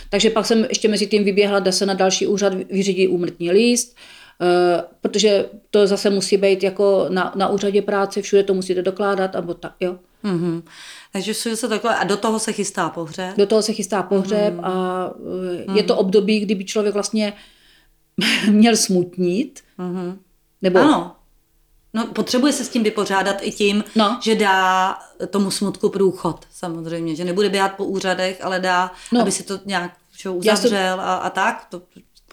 [0.10, 4.22] Takže pak jsem ještě mezi tím vyběhla, se na další úřad vyřídí úmrtní list, Eh,
[5.01, 9.53] protože to zase musí být jako na, na úřadě práce, všude to musíte dokládat, nebo
[9.53, 9.99] tak, jo.
[10.23, 10.63] Mm-hmm.
[11.13, 13.38] Takže všude se takhle, a do toho se chystá pohřeb?
[13.38, 14.65] Do toho se chystá pohřeb mm-hmm.
[14.65, 15.75] a mm-hmm.
[15.75, 17.34] je to období, kdyby člověk vlastně
[18.49, 20.17] měl smutnit, mm-hmm.
[20.61, 20.79] nebo...
[20.79, 21.15] Ano.
[21.95, 24.19] No, potřebuje se s tím vypořádat i tím, no.
[24.23, 24.97] že dá
[25.29, 29.21] tomu smutku průchod, samozřejmě, že nebude běhat po úřadech, ale dá, no.
[29.21, 29.91] aby si to nějak
[30.31, 30.99] uzavřel jsem...
[30.99, 31.67] a, a tak.
[31.69, 31.81] To,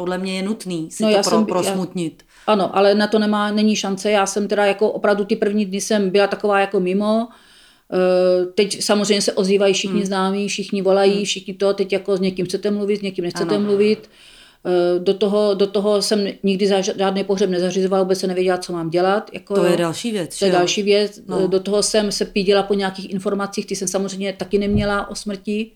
[0.00, 2.22] podle mě je nutný si no, to já pro, jsem, prosmutnit.
[2.26, 4.10] Já, ano, ale na to nemá, není šance.
[4.10, 7.28] Já jsem teda jako opravdu ty první dny jsem byla taková jako mimo.
[7.92, 10.06] Eh, teď samozřejmě se ozývají všichni hmm.
[10.06, 11.24] známí, všichni volají, hmm.
[11.24, 13.64] všichni to, teď jako s někým chcete mluvit, s někým nechcete ano.
[13.64, 14.10] mluvit.
[14.66, 18.90] Eh, do toho, do toho jsem nikdy žádný pohřeb nezařizovala, vůbec se nevěděla, co mám
[18.90, 19.30] dělat.
[19.32, 20.38] Jako, to je další věc.
[20.38, 21.20] To je další věc.
[21.26, 21.48] No.
[21.48, 25.70] Do toho jsem se pídila po nějakých informacích, ty jsem samozřejmě taky neměla o smrti.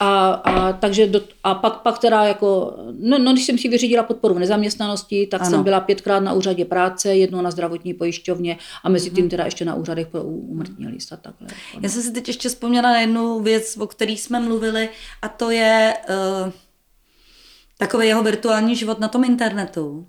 [0.00, 4.02] A, a, takže do, a pak, pak teda jako, no, no, když jsem si vyřídila
[4.02, 5.50] podporu v nezaměstnanosti, tak ano.
[5.50, 9.30] jsem byla pětkrát na úřadě práce, jednou na zdravotní pojišťovně a mezi tím mhm.
[9.30, 11.48] teda ještě na úřadech pro úmrtní list a takhle.
[11.74, 14.88] Jako Já jsem si teď ještě vzpomněla na jednu věc, o které jsme mluvili
[15.22, 15.94] a to je
[16.44, 16.52] uh,
[17.78, 20.06] takový jeho virtuální život na tom internetu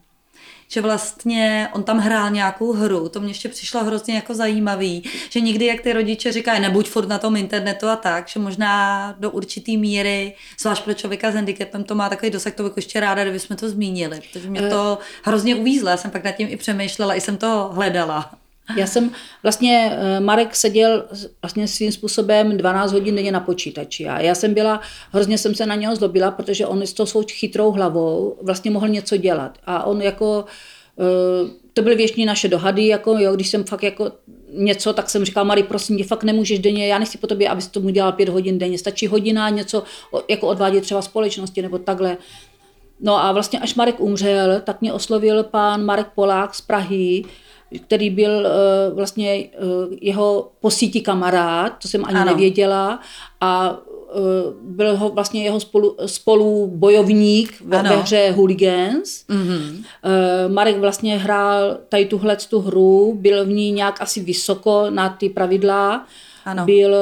[0.71, 5.39] že vlastně on tam hrál nějakou hru, to mě ještě přišlo hrozně jako zajímavý, že
[5.39, 9.31] někdy, jak ty rodiče říkají, nebuď furt na tom internetu a tak, že možná do
[9.31, 13.23] určitý míry, zvlášť pro člověka s handicapem, to má takový dosah, to bych ještě ráda,
[13.23, 17.15] kdybychom to zmínili, protože mě to hrozně uvízlo, já jsem pak nad tím i přemýšlela,
[17.15, 18.31] i jsem to hledala.
[18.77, 19.11] Já jsem
[19.43, 21.05] vlastně, eh, Marek seděl
[21.41, 25.65] vlastně svým způsobem 12 hodin denně na počítači a já jsem byla, hrozně jsem se
[25.65, 29.83] na něho zlobila, protože on s tou svou chytrou hlavou vlastně mohl něco dělat a
[29.83, 30.45] on jako,
[30.99, 34.11] eh, to byly většině naše dohady, jako jo, když jsem fakt jako
[34.53, 37.67] něco, tak jsem říkal, Mari, prosím tě, fakt nemůžeš denně, já nechci po tobě, abys
[37.67, 39.83] tomu dělal pět hodin denně, stačí hodina něco
[40.29, 42.17] jako odvádět třeba společnosti nebo takhle.
[43.01, 47.23] No a vlastně až Marek umřel, tak mě oslovil pán Marek Polák z Prahy,
[47.85, 52.31] který byl uh, vlastně uh, jeho po síti kamarád, to jsem ani ano.
[52.31, 52.99] nevěděla,
[53.41, 59.25] a uh, byl ho vlastně jeho spolu, spolu bojovník ve, ve hře Hooligans.
[59.29, 59.83] Mm-hmm.
[60.47, 65.29] Marek vlastně hrál tady tuhle tu hru, byl v ní nějak asi vysoko na ty
[65.29, 66.05] pravidla,
[66.45, 66.65] ano.
[66.65, 66.95] byl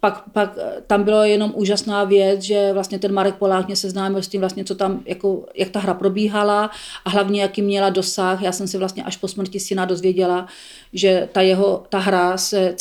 [0.00, 4.22] pak, pak eh, tam bylo jenom úžasná věc, že vlastně ten Marek Polák mě seznámil
[4.22, 6.70] s tím vlastně, co tam, jako, jak ta hra probíhala
[7.04, 8.42] a hlavně, jaký měla dosah.
[8.42, 10.46] Já jsem si vlastně až po smrti syna dozvěděla,
[10.92, 12.74] že ta jeho, ta hra se,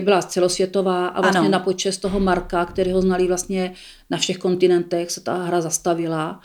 [0.00, 1.48] byla celosvětová a vlastně ano.
[1.48, 3.72] na počest toho Marka, který ho znali vlastně
[4.10, 6.40] na všech kontinentech, se ta hra zastavila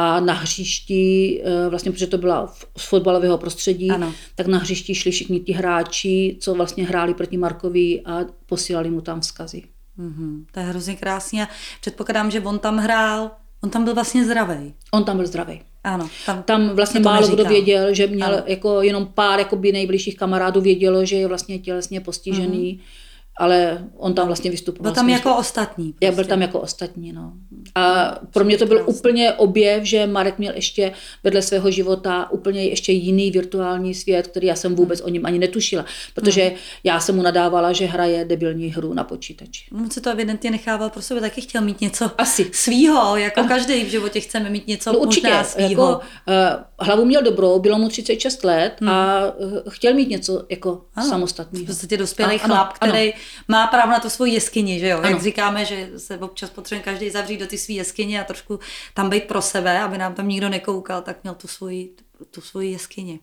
[0.00, 4.12] a na hřišti, eh, vlastně protože to byla z fotbalového prostředí, ano.
[4.34, 9.00] tak na hřišti šli všichni ti hráči, co vlastně hráli proti Markovi a posílali mu
[9.00, 9.62] tam vzkazy.
[9.98, 10.44] Mm-hmm.
[10.52, 11.48] To je hrozně krásně.
[11.80, 13.30] Předpokládám, že on tam hrál,
[13.60, 14.74] on tam byl vlastně zdravý.
[14.90, 15.60] On tam byl zdravý.
[15.84, 17.34] Ano, tam, tam vlastně málo neříká.
[17.34, 18.42] kdo věděl, že měl ano.
[18.46, 22.74] jako jenom pár jakoby nejbližších kamarádů vědělo, že je vlastně tělesně postižený.
[22.74, 24.92] Mm-hmm ale on tam vlastně vystupoval.
[24.92, 25.92] Byl tam jako ostatní.
[25.92, 26.06] Prostě.
[26.06, 27.32] Já byl tam jako ostatní, no.
[27.80, 30.92] A pro mě to byl úplně objev, že Marek měl ještě
[31.24, 35.38] vedle svého života úplně ještě jiný virtuální svět, který já jsem vůbec o něm ani
[35.38, 36.56] netušila, protože hmm.
[36.84, 39.64] já jsem mu nadávala, že hraje debilní hru na počítači.
[39.74, 42.50] On se to evidentně nechával pro sebe, taky chtěl mít něco Asi.
[42.52, 45.68] svýho, jako každý v životě chceme mít něco no, určitě, možná svýho.
[45.68, 48.90] Jako, uh, hlavu měl dobrou, bylo mu 36 let hmm.
[48.90, 51.64] a uh, chtěl mít něco jako samostatného.
[51.64, 54.98] V podstatě dospělý chlap, ano, který ano má právo na to svou jeskyni, že jo?
[54.98, 55.08] Ano.
[55.08, 58.60] Jak říkáme, že se občas potřebuje každý zavřít do ty své jeskyně a trošku
[58.94, 61.94] tam být pro sebe, aby nám tam nikdo nekoukal, tak měl tu svoji,
[62.30, 63.20] tu svoji jeskyni.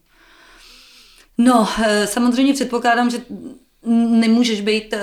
[1.37, 3.21] No, eh, samozřejmě předpokládám, že
[4.09, 4.99] nemůžeš být eh,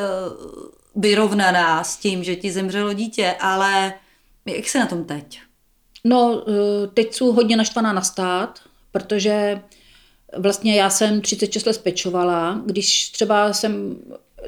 [0.97, 3.95] vyrovnaná s tím, že ti zemřelo dítě, ale
[4.47, 5.41] jak se na tom teď?
[6.05, 8.61] No, eh, teď jsou hodně naštvaná na stát,
[8.93, 9.61] protože
[10.37, 12.63] vlastně já jsem 36 let spečovala.
[12.67, 13.97] Když třeba jsem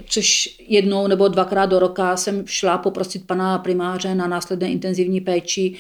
[0.09, 5.75] což jednou nebo dvakrát do roka jsem šla poprosit pana primáře na následné intenzivní péči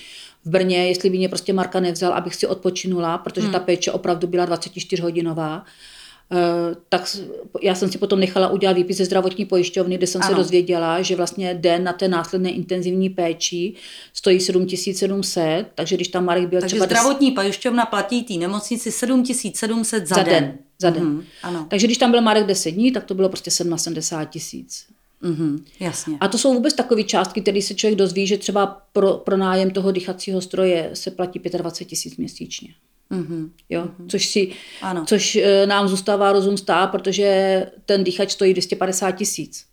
[0.45, 3.53] v Brně, jestli by mě prostě Marka nevzal, abych si odpočinula, protože hmm.
[3.53, 5.65] ta péče opravdu byla 24 hodinová.
[6.31, 6.39] Uh,
[6.89, 7.17] tak
[7.63, 10.31] já jsem si potom nechala udělat výpis ze zdravotní pojišťovny, kde jsem ano.
[10.31, 13.73] se dozvěděla, že vlastně den na té následné intenzivní péči
[14.13, 16.87] stojí 7700, takže když tam Marek byl takže třeba...
[16.87, 20.35] zdravotní pojišťovna platí té nemocnici 7700 za, za den.
[20.35, 21.03] den za den.
[21.03, 21.67] Mm-hmm, ano.
[21.71, 24.87] Takže když tam byl Marek 10 dní, tak to bylo prostě 77 tisíc.
[25.23, 26.17] Mm-hmm, jasně.
[26.21, 29.71] A to jsou vůbec takové částky, které se člověk dozví, že třeba pro, pro nájem
[29.71, 32.75] toho dýchacího stroje se platí 25 tisíc měsíčně.
[33.11, 33.51] Mm-hmm.
[33.69, 33.85] Jo?
[33.85, 34.09] Mm-hmm.
[34.09, 34.53] Což, si,
[34.83, 35.05] ano.
[35.07, 39.67] což e, nám zůstává rozum stát, protože ten dýchač stojí 250 tisíc.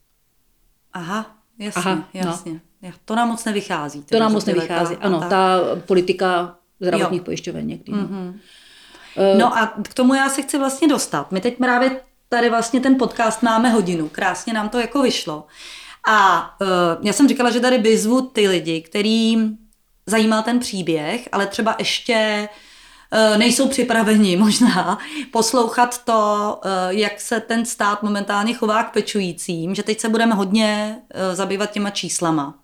[0.94, 2.20] Aha, jasně, Aha, no.
[2.20, 2.52] jasně.
[2.82, 2.92] No.
[3.06, 4.04] To nám moc nevychází.
[4.04, 5.20] To nám moc nevychází, ano.
[5.20, 7.92] Ta, ta politika zdravotních pojišťoven někdy.
[7.92, 7.98] No.
[7.98, 8.34] Mm-hmm.
[8.34, 8.40] Eh,
[9.38, 11.32] no a k tomu já se chci vlastně dostat.
[11.32, 14.10] My teď právě tady vlastně ten podcast máme hodinu.
[14.10, 15.46] Krásně nám to jako vyšlo.
[16.08, 16.68] A uh,
[17.02, 19.58] já jsem říkala, že tady vyzvu ty lidi, kterým
[20.06, 22.50] zajímal ten příběh, ale třeba ještě
[23.32, 24.98] uh, nejsou připraveni možná
[25.32, 31.00] poslouchat to, jak se ten stát momentálně chová k pečujícím, že teď se budeme hodně
[31.34, 32.56] zabývat těma číslama.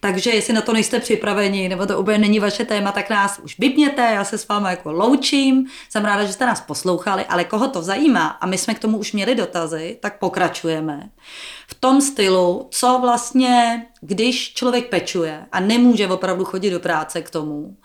[0.00, 3.58] Takže jestli na to nejste připraveni, nebo to úplně není vaše téma, tak nás už
[3.58, 5.66] vypněte, já se s vámi jako loučím.
[5.90, 8.98] Jsem ráda, že jste nás poslouchali, ale koho to zajímá, a my jsme k tomu
[8.98, 11.10] už měli dotazy, tak pokračujeme.
[11.68, 17.30] V tom stylu, co vlastně, když člověk pečuje a nemůže opravdu chodit do práce k
[17.30, 17.76] tomu,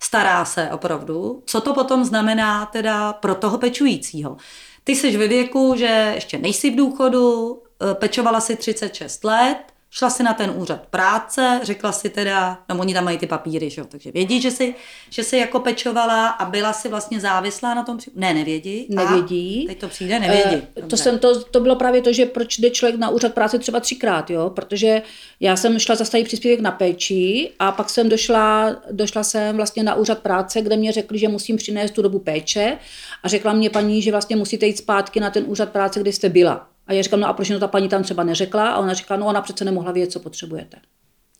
[0.00, 4.36] stará se opravdu, co to potom znamená teda pro toho pečujícího.
[4.84, 7.58] Ty jsi ve věku, že ještě nejsi v důchodu,
[7.90, 12.78] eh, pečovala si 36 let, Šla si na ten úřad práce, řekla si teda, no
[12.78, 14.74] oni tam mají ty papíry, že jo, takže vědí, že si,
[15.10, 18.86] že si jako pečovala a byla si vlastně závislá na tom, ne, nevědí.
[18.90, 19.64] Nevědí.
[19.64, 20.66] A teď to přijde, nevědí.
[20.82, 23.58] Uh, to, jsem, to, to bylo právě to, že proč jde člověk na úřad práce
[23.58, 25.02] třeba třikrát, jo, protože
[25.40, 29.94] já jsem šla zastavit příspěvek na péči a pak jsem došla, došla jsem vlastně na
[29.94, 32.78] úřad práce, kde mě řekli, že musím přinést tu dobu péče
[33.22, 36.28] a řekla mě paní, že vlastně musíte jít zpátky na ten úřad práce, kde jste
[36.28, 36.73] byla.
[36.86, 38.68] A já říkám, no a proč to ta paní tam třeba neřekla?
[38.68, 40.76] A ona říká, no ona přece nemohla vědět, co potřebujete.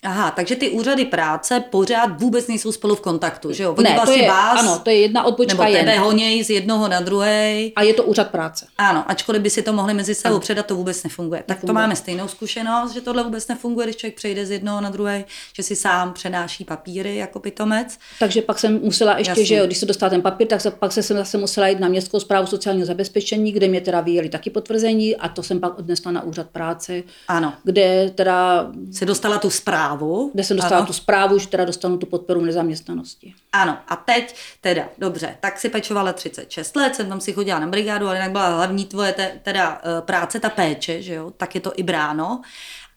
[0.04, 3.72] Aha, takže ty úřady práce pořád vůbec nejsou spolu v kontaktu, že jo?
[3.78, 6.50] Oni Ne, to vlastně je- vás, ano, to je jedna odbočka nebo tebe honěj z
[6.50, 7.72] jednoho na druhý.
[7.76, 8.66] A je to úřad práce.
[8.78, 11.38] Ano, ačkoliv by si to mohli mezi sebou předat, to vůbec nefunguje.
[11.46, 11.82] Tak to Nefunguje.
[11.82, 15.24] máme stejnou zkušenost, že tohle vůbec nefunguje, když člověk přejde z jednoho na druhý,
[15.56, 17.98] že si sám přenáší papíry jako pitomec.
[18.18, 19.44] Takže pak jsem musela ještě, Jasně.
[19.46, 21.80] Že jo, když se dostala ten papír, tak se, pak se jsem zase musela jít
[21.80, 25.78] na městskou zprávu sociálního zabezpečení, kde mě teda vyjeli taky potvrzení a to jsem pak
[25.78, 27.52] odnesla na úřad práce, Ano.
[27.64, 29.93] kde teda Se dostala tu zprávu.
[30.32, 30.86] Kde jsem dostala ano.
[30.86, 33.34] tu zprávu, že teda dostanu tu podporu v nezaměstnanosti.
[33.52, 37.66] Ano, a teď teda, dobře, tak si pečovala 36 let, jsem tam si chodila na
[37.66, 41.54] brigádu, ale jinak byla hlavní tvoje te, teda eh, práce, ta péče, že jo, tak
[41.54, 42.40] je to i bráno.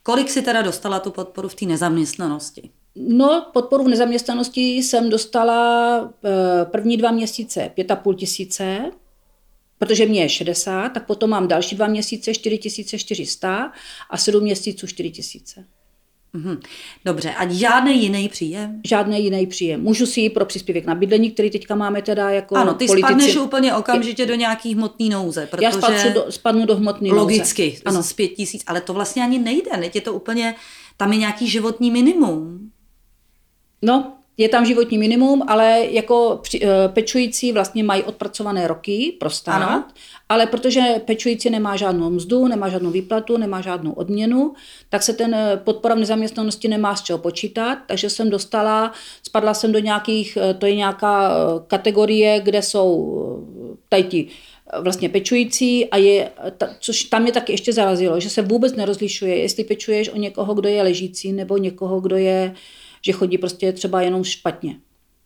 [0.04, 2.70] Kolik si teda dostala tu podporu v té nezaměstnanosti?
[2.96, 8.92] No, podporu v nezaměstnanosti jsem dostala eh, první dva měsíce pět a půl tisíce,
[9.78, 13.72] protože mě je 60, tak potom mám další dva měsíce 4400
[14.10, 15.66] a sedm měsíců 4000.
[16.38, 16.60] Mhm.
[17.06, 18.82] Dobře, a žádný jiný příjem?
[18.88, 19.82] Žádný jiný příjem.
[19.84, 23.08] Můžu si jít pro příspěvek na bydlení, který teďka máme teda jako Ano, ty politici.
[23.14, 27.22] spadneš úplně okamžitě do nějaký hmotný nouze, protože Já spadnu do, spadnu do hmotný nouze.
[27.22, 28.04] logicky Ano.
[28.04, 30.56] z pět tisíc, ale to vlastně ani nejde, teď je to úplně,
[30.98, 32.72] tam je nějaký životní minimum.
[33.82, 39.30] No, je tam životní minimum, ale jako při, eh, pečující vlastně mají odpracované roky pro
[39.30, 39.84] stát, Ano.
[40.30, 44.54] ale protože pečující nemá žádnou mzdu, nemá žádnou výplatu, nemá žádnou odměnu,
[44.90, 48.92] tak se ten eh, podpora v nezaměstnanosti nemá z čeho počítat, takže jsem dostala,
[49.24, 51.32] spadla jsem do nějakých, eh, to je nějaká
[51.68, 52.88] kategorie, kde jsou
[53.90, 54.28] tady ti
[54.80, 59.38] vlastně pečující a je, ta, což tam mě taky ještě zarazilo, že se vůbec nerozlišuje,
[59.38, 62.54] jestli pečuješ o někoho, kdo je ležící, nebo někoho, kdo je
[63.06, 64.76] že chodí prostě třeba jenom špatně.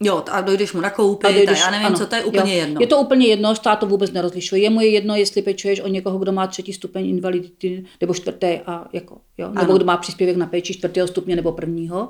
[0.04, 2.54] Jo, a dojdeš mu nakoupit, A a dojdeš- já nevím, ano, co to je úplně
[2.54, 2.60] jo.
[2.60, 2.82] jedno.
[2.82, 4.62] Je to úplně jedno, stát to vůbec nerozlišuje.
[4.62, 8.48] Je mu je jedno, jestli pečuješ o někoho, kdo má třetí stupeň invalidity nebo čtvrtý
[8.66, 9.76] a jako, jo, nebo Ano.
[9.76, 12.10] kdo má příspěvek na péči čtvrtého stupně nebo prvního.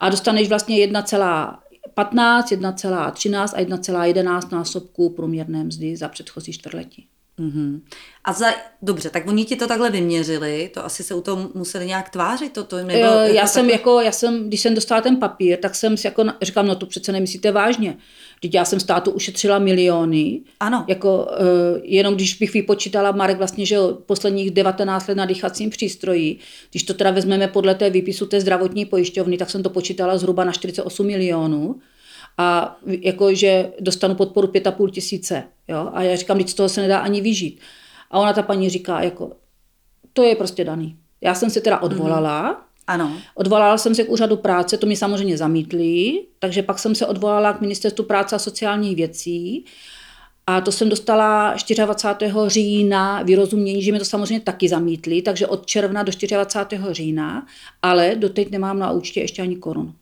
[0.00, 7.06] A dostaneš vlastně 1,15, 1,13 a 1,11 násobku průměrné mzdy za předchozí čtvrtletí.
[7.38, 7.82] Mhm.
[8.24, 8.46] A za,
[8.82, 12.52] dobře, tak oni ti to takhle vyměřili, to asi se u toho museli nějak tvářit,
[12.52, 15.16] to, to nebo Eh, já jako jsem takhle- jako, já jsem, když jsem dostala ten
[15.16, 17.96] papír, tak jsem si jako říkám, no to přece nemyslíte vážně.
[18.42, 20.40] Teď já jsem státu ušetřila miliony.
[20.60, 20.84] Ano.
[20.88, 23.76] Jako, uh, jenom když bych vypočítala, Marek vlastně, že
[24.06, 26.38] posledních 19 let na dýchacím přístroji,
[26.70, 30.44] když to teda vezmeme podle té výpisu té zdravotní pojišťovny, tak jsem to počítala zhruba
[30.44, 31.76] na 48 milionů
[32.38, 35.44] a jako, že dostanu podporu 5,5 tisíce.
[35.68, 35.90] Jo?
[35.92, 37.60] A já říkám, teď z toho se nedá ani vyžít.
[38.10, 39.32] A ona ta paní říká, jako,
[40.12, 40.96] to je prostě daný.
[41.20, 43.12] Já jsem se teda odvolala, Ano.
[43.34, 47.52] Odvolala jsem se k úřadu práce, to mi samozřejmě zamítli, takže pak jsem se odvolala
[47.52, 49.64] k ministerstvu práce a sociálních věcí
[50.50, 52.32] a to jsem dostala 24.
[52.46, 56.82] října vyrozumění, že mi to samozřejmě taky zamítli, takže od června do 24.
[56.90, 57.46] října,
[57.82, 59.94] ale doteď nemám na účtě ještě ani korunu.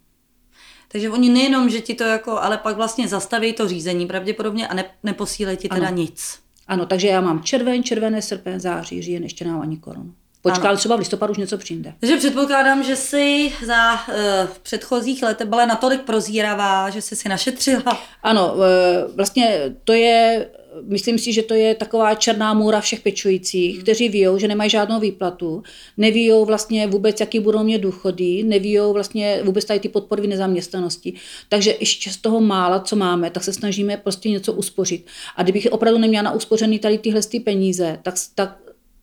[0.88, 4.74] Takže oni nejenom, že ti to jako, ale pak vlastně zastaví to řízení pravděpodobně a
[4.74, 5.96] ne, neposílají ti teda Ano.
[5.96, 6.38] nic.
[6.68, 10.12] Ano, takže já mám červen, červené, srpen, září, říjen, ještě nemám ani korunu.
[10.42, 10.76] Počkám, Ano.
[10.76, 11.94] třeba v listopadu už něco přijde.
[12.00, 14.14] Takže předpokládám, že jsi za uh,
[14.62, 17.98] předchozích letech byla natolik prozíravá, že jsi si našetřila.
[18.22, 20.48] Ano, e, vlastně to je,
[20.82, 25.00] myslím si, že to je taková černá můra všech pečujících, kteří ví, že nemají žádnou
[25.00, 25.62] výplatu,
[25.96, 31.12] neví vlastně vůbec, jaký budou mít důchody, neví vlastně vůbec tady ty podpory v nezaměstnanosti.
[31.48, 35.06] Takže ještě z toho mála, co máme, tak se snažíme prostě něco uspořit.
[35.36, 38.58] A kdybych opravdu neměla na uspořený tady tyhle ty peníze, tak, tak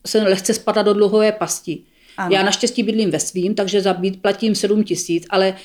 [0.05, 1.79] se lehce spadá do dluhové pasti.
[2.17, 2.35] Ano.
[2.35, 5.55] Já naštěstí bydlím ve svým, takže za byt platím 7 tisíc, ale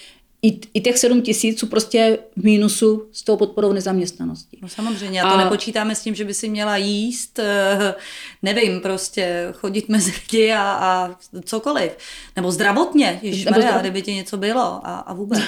[0.43, 4.59] i, i těch 7 tisíc jsou prostě v mínusu s tou podporou nezaměstnanosti.
[4.63, 7.95] No samozřejmě, a to A- nepočítáme s tím, že by si měla jíst, eh,
[8.43, 11.93] nevím, prostě chodit mezi lidi a, a cokoliv.
[12.37, 13.91] Nebo zdravotně, ježišmarja, zdravotně.
[13.91, 15.43] kdyby ti něco bylo a, a vůbec.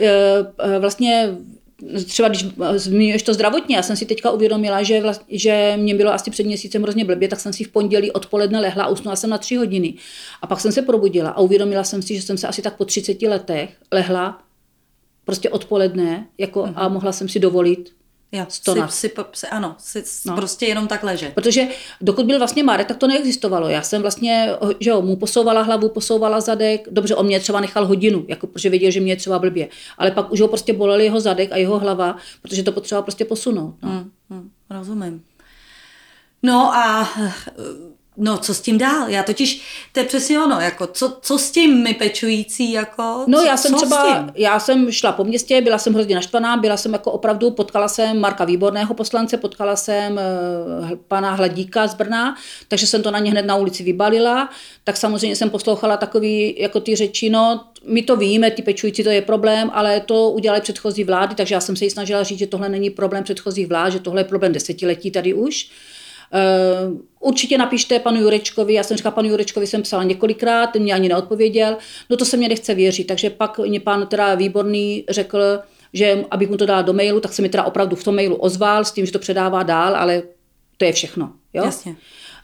[0.00, 0.06] E,
[0.74, 1.28] e, Vlastně
[2.06, 6.12] třeba když zmiňuješ to zdravotně, já jsem si teďka uvědomila, že, vlast, že mě bylo
[6.12, 9.30] asi před měsícem hrozně blbě, tak jsem si v pondělí odpoledne lehla a usnula jsem
[9.30, 9.94] na tři hodiny.
[10.42, 12.84] A pak jsem se probudila a uvědomila jsem si, že jsem se asi tak po
[12.84, 14.42] 30 letech lehla
[15.24, 17.97] prostě odpoledne jako, a mohla jsem si dovolit
[18.32, 18.60] Jo, si,
[19.32, 20.30] si, ano, si no.
[20.32, 20.36] No.
[20.36, 21.34] prostě jenom tak ležet.
[21.34, 21.68] Protože
[22.00, 23.68] dokud byl vlastně Marek, tak to neexistovalo.
[23.68, 24.50] Já jsem vlastně,
[24.80, 26.88] že jo, mu posouvala hlavu, posouvala zadek.
[26.90, 29.68] Dobře, on mě třeba nechal hodinu, jako protože věděl, že mě je třeba blbě.
[29.98, 33.24] Ale pak už ho prostě bolel jeho zadek a jeho hlava, protože to potřeba prostě
[33.24, 33.74] posunout.
[33.82, 33.88] No.
[33.88, 35.24] Hmm, hmm, rozumím.
[36.42, 37.08] No a
[38.18, 39.08] no, co s tím dál?
[39.08, 39.62] Já totiž,
[39.92, 43.56] to je přesně ono, jako, co, co s tím my pečující, jako, No co, já
[43.56, 47.12] jsem co třeba, já jsem šla po městě, byla jsem hrozně naštvaná, byla jsem jako
[47.12, 50.22] opravdu, potkala jsem Marka Výborného poslance, potkala jsem eh,
[51.08, 52.36] pana Hladíka z Brna,
[52.68, 54.50] takže jsem to na ně hned na ulici vybalila,
[54.84, 59.10] tak samozřejmě jsem poslouchala takový, jako ty řeči, no my to víme, ty pečující, to
[59.10, 62.46] je problém, ale to udělali předchozí vlády, takže já jsem se jí snažila říct, že
[62.46, 65.70] tohle není problém předchozích vlád, že tohle je problém desetiletí tady už.
[66.34, 70.94] Uh, určitě napište panu Jurečkovi, já jsem říkala panu Jurečkovi, jsem psala několikrát, ten mě
[70.94, 71.76] ani neodpověděl,
[72.10, 75.38] no to se mě nechce věřit, takže pak mě pan teda výborný řekl,
[75.92, 78.36] že abych mu to dala do mailu, tak se mi teda opravdu v tom mailu
[78.36, 80.22] ozval s tím, že to předává dál, ale
[80.76, 81.32] to je všechno.
[81.54, 81.64] Jo?
[81.64, 81.96] Jasně.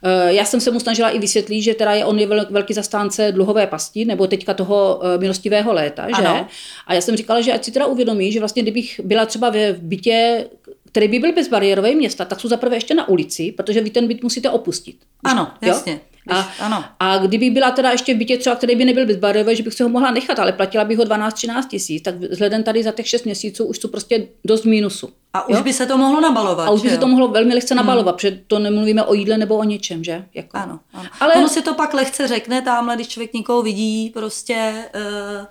[0.07, 3.32] Eh, já jsem se mu snažila i vysvětlit, že teda je on je velký zastánce
[3.32, 6.26] dluhové pasti, nebo teďka toho eh, milostivého léta, že?
[6.26, 6.47] Ano.
[6.87, 9.72] A já jsem říkala, že ať si teda uvědomí, že vlastně kdybych byla třeba ve
[9.72, 10.47] bytě,
[10.95, 14.22] který by byl bezbariérový města, tak jsou zaprvé ještě na ulici, protože vy ten byt
[14.22, 14.97] musíte opustit.
[15.24, 15.68] Ano, Jo?
[15.68, 16.01] jasně.
[16.24, 16.84] Když, A, ano.
[17.01, 19.82] a kdyby byla teda ještě v bytě třeba, který by nebyl bezbariérový, že bych si
[19.82, 23.24] ho mohla nechat, ale platila bych ho 12-13 tisíc, tak vzhledem tady za těch 6
[23.24, 25.09] měsíců už jsou prostě dost mínusu.
[25.32, 25.62] A už jo?
[25.62, 26.68] by se to mohlo nabalovat.
[26.68, 27.01] A už by že se jo?
[27.01, 30.24] to mohlo velmi lehce nabalovat, protože to nemluvíme o jídle nebo o něčem, že?
[30.34, 30.57] Jako.
[30.57, 31.09] Ano, ano.
[31.20, 31.34] Ale- Ale...
[31.34, 35.47] Ono si to pak lehce řekne tamhle, když člověk někoho vidí, prostě, eh,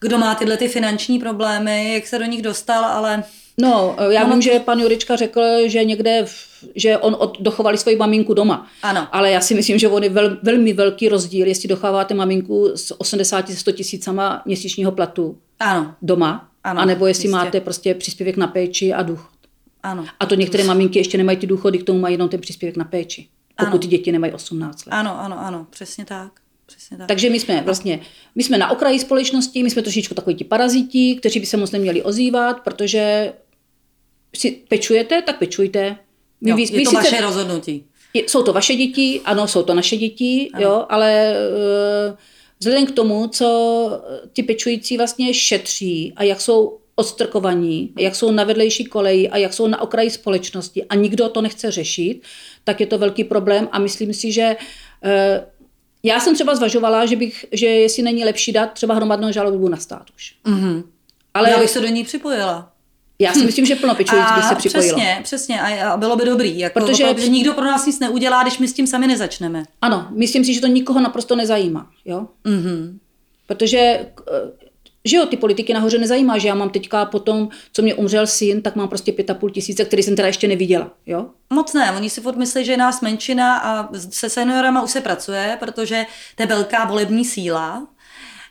[0.00, 3.24] kdo má tyhle ty finanční problémy, jak se do nich dostal, ale
[3.60, 7.78] No, já Ono- vím, že pan Jurička řekl, že někde, v, že on od, dochovali
[7.78, 8.66] svoji maminku doma.
[8.82, 9.08] Ano.
[9.12, 12.94] Ale já si myslím, že on je vel, velmi velký rozdíl, jestli dochováte maminku s
[13.00, 17.36] 80-100 tisícama měsíčního platu ano, doma, Ano, anebo jestli jistě.
[17.36, 19.30] máte prostě příspěvek na péči a důchod.
[19.82, 20.04] ano.
[20.20, 22.84] A to některé maminky ještě nemají ty důchody, k tomu mají jenom ten příspěvek na
[22.84, 23.78] péči, pokud Ano.
[23.78, 24.92] ty děti nemají 18 let.
[24.92, 26.32] Ano, ano, ano, přesně tak.
[26.66, 27.08] Přesně tak.
[27.08, 28.00] Takže my jsme vlastně,
[28.34, 31.70] my jsme na okraji společnosti, my jsme trošičku takový ti paraziti, kteří by se moc
[31.70, 33.32] neměli ozývat, protože
[34.36, 35.96] si pečujete, tak pečujte.
[36.40, 37.84] My, jo, vy- je to sice- vaše rozhodnutí.
[38.14, 41.34] je- jsou to vaše děti, ano, jsou to naše děti, jo, ale
[42.10, 42.16] uh,
[42.58, 43.48] vzhledem k tomu, co
[44.32, 49.52] ti pečující vlastně šetří a jak jsou odstrkovaní, jak jsou na vedlejší koleji a jak
[49.54, 52.20] jsou na okraji společnosti a nikdo to nechce řešit,
[52.64, 54.56] tak je to velký problém a myslím si, že
[55.04, 55.10] uh,
[56.02, 59.76] já jsem třeba zvažovala, že, bych, že jestli není lepší dát třeba hromadnou žalobu na
[59.76, 60.34] stát už.
[60.44, 60.82] Mhm.
[61.34, 62.72] Ale Já bych se do ní připojila.
[63.20, 64.96] Já si myslím, že plno pečujících by se připojilo.
[64.96, 65.60] Přesně, přesně.
[65.62, 66.58] A, a bylo by dobrý.
[66.58, 69.62] Jako, Protože- protože, protože nikdo pro nás nic neudělá, když my s tím sami nezačneme.
[69.82, 71.90] Ano, myslím si, že to nikoho naprosto nezajímá.
[72.04, 72.26] Jo?
[72.44, 72.98] Mhm.
[73.46, 74.68] Protože, eh,
[75.04, 78.62] že jo, ty politiky nahoře nezajímá, že já mám teďka potom, co mě umřel syn,
[78.62, 80.90] tak mám prostě pět a půl tisíce, který jsem teda ještě neviděla.
[81.06, 81.26] Jo?
[81.50, 85.00] Moc ne, oni si furt myslí, že je nás menšina a se seniorama už se
[85.00, 86.06] pracuje, protože
[86.36, 87.86] to je velká volební síla,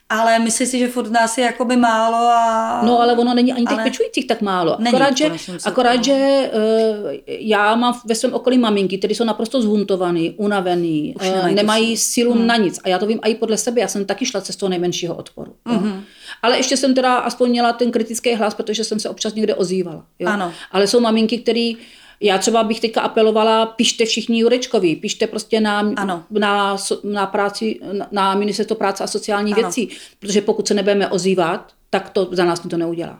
[0.09, 2.81] ale myslí si, že furt nás je jakoby málo a...
[2.85, 4.75] No ale ono není ani těch Ale- pečujících tak málo.
[4.79, 5.31] Není, akorát, že,
[5.65, 6.03] akorát, no.
[6.03, 11.49] že eh, já mám ve svém okolí maminky, které jsou naprosto zhuntovaný, unavený, Už nemají
[11.49, 12.33] tu nemají sílu.
[12.33, 12.47] Hmm.
[12.47, 12.79] na nic.
[12.83, 15.55] A já to vím i podle sebe, já jsem taky šla cestou nejmenšího odporu.
[15.71, 15.73] jo.
[15.79, 16.03] Mhm.
[16.41, 20.03] Ale ještě jsem teda aspoň měla ten kritický hlas, protože jsem se občas někde ozývala.
[20.19, 20.29] Jo?
[20.29, 20.51] Ano.
[20.71, 21.71] Ale jsou maminky, které
[22.21, 26.23] já třeba bych teďka apelovala, pište všichni Jurečkovi, pište prostě na, Ano.
[26.29, 27.79] na, na, práci,
[28.11, 29.61] na, ministerstvo práce a sociální Ano.
[29.61, 29.89] věcí,
[30.19, 33.19] protože pokud se nebudeme ozývat, tak to za nás to neudělá.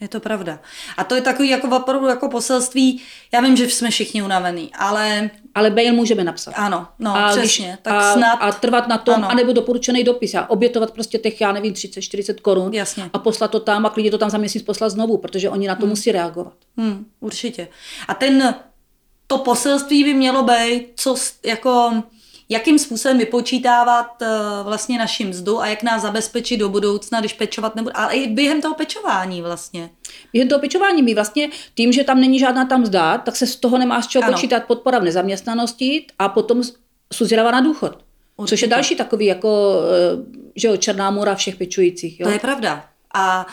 [0.00, 0.60] Je to pravda.
[0.96, 5.30] A to je takový jako opravdu jako poselství, já vím, že jsme všichni unavení, ale
[5.54, 6.50] Ale mail můžeme napsat.
[6.56, 9.30] ano, no a, přesně, tak a, snad, a trvat na tom, ano.
[9.30, 13.10] anebo doporučený dopis a obětovat prostě těch, já nevím, 30-40 korun Jasně.
[13.12, 15.74] a poslat to tam a klidně to tam za měsíc poslat znovu, protože oni na
[15.74, 16.54] to musí reagovat.
[16.76, 17.68] Hmm, určitě.
[18.08, 18.54] A ten,
[19.26, 22.02] to poselství by mělo být, co jako,
[22.48, 24.28] jakým způsobem vypočítávat uh,
[24.64, 27.92] vlastně naši mzdu a jak nás zabezpečit do budoucna, když pečovat nebude.
[27.92, 29.90] Ale i během toho pečování vlastně.
[30.32, 33.56] Během toho pečování my vlastně tím, že tam není žádná tam mzda, tak se z
[33.56, 34.32] toho nemá z čeho Ano.
[34.32, 36.62] počítat podpora v nezaměstnanosti a potom
[37.12, 37.98] suzírava na důchod.
[38.40, 38.64] Což Určitě.
[38.64, 42.20] je další takový jako, eh, že jo, černá můra všech pečujících.
[42.20, 42.26] Jo?
[42.26, 42.84] To je pravda.
[43.14, 43.46] A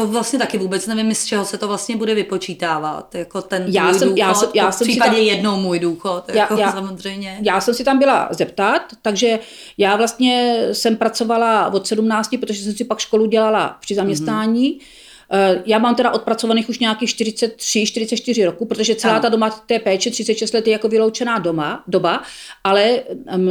[0.00, 3.14] to vlastně taky vůbec nevím, z čeho se to vlastně bude vypočítávat.
[3.14, 6.24] Jako ten Já jsem- důchod, já jsem- já jsem si případě tam- jednou můj důchod,
[6.28, 7.38] Já- jako já- samozřejmě.
[7.42, 9.38] Já jsem si tam byla zeptat, takže
[9.78, 14.78] já vlastně jsem pracovala od 17, protože jsem si pak školu dělala při zaměstnání.
[14.78, 15.62] Mm-hmm.
[15.66, 19.22] Já mám teda odpracovaných už nějakých 43, 44 roku, protože celá Ano.
[19.22, 22.22] ta doma té péče 36 let je jako vyloučená doma, doba,
[22.64, 23.00] ale
[23.36, 23.50] um,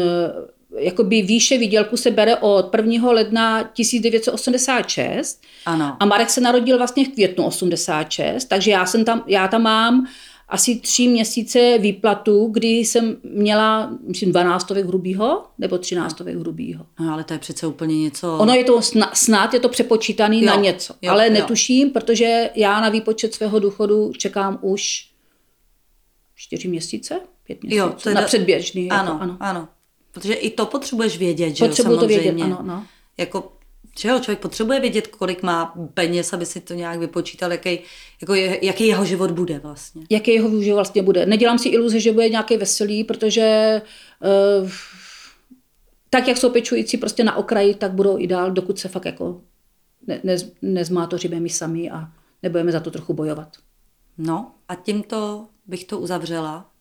[0.79, 3.11] jakoby výše výdělku se bere od 1.
[3.11, 5.97] ledna 1986 Ano.
[5.99, 10.07] a Marek se narodil vlastně v květnu 86, takže já, jsem tam, já tam mám
[10.47, 16.85] asi tři měsíce výplatu, kdy jsem měla, myslím, 12 hrubýho nebo 13 hrubýho.
[16.99, 18.37] No, ale to je přece úplně něco...
[18.37, 21.33] Ono je to snad, snad je to přepočítaný Jo, na něco, jo, ale jo.
[21.33, 25.09] netuším, protože já na výpočet svého důchodu čekám už
[26.35, 28.89] čtyři měsíce, pět měsíců, Jo, to je na da- předběžný.
[28.89, 29.37] ano, jako, ano.
[29.39, 29.67] ano.
[30.19, 32.31] Protože i to potřebuješ vědět, že jo, Potřebuju to samozřejmě.
[32.31, 32.85] vědět, ano, no.
[33.17, 33.51] Jako,
[33.99, 37.79] že jo, člověk potřebuje vědět, kolik má peněz, aby si to nějak vypočítal, jaký,
[38.21, 40.01] jako je, jaký jeho život bude vlastně.
[40.09, 41.25] jaký jeho výužil vlastně bude.
[41.25, 43.81] Nedělám si iluze, že bude nějaký veselý, protože
[44.61, 44.69] uh,
[46.09, 49.41] tak, jak jsou pečující prostě na okraji, tak budou i dál, dokud se fakt jako
[50.07, 52.07] ne, ne, nezmátoříme my sami a
[52.43, 53.57] nebudeme za to trochu bojovat.
[54.17, 56.71] No a tímto bych to uzavřela.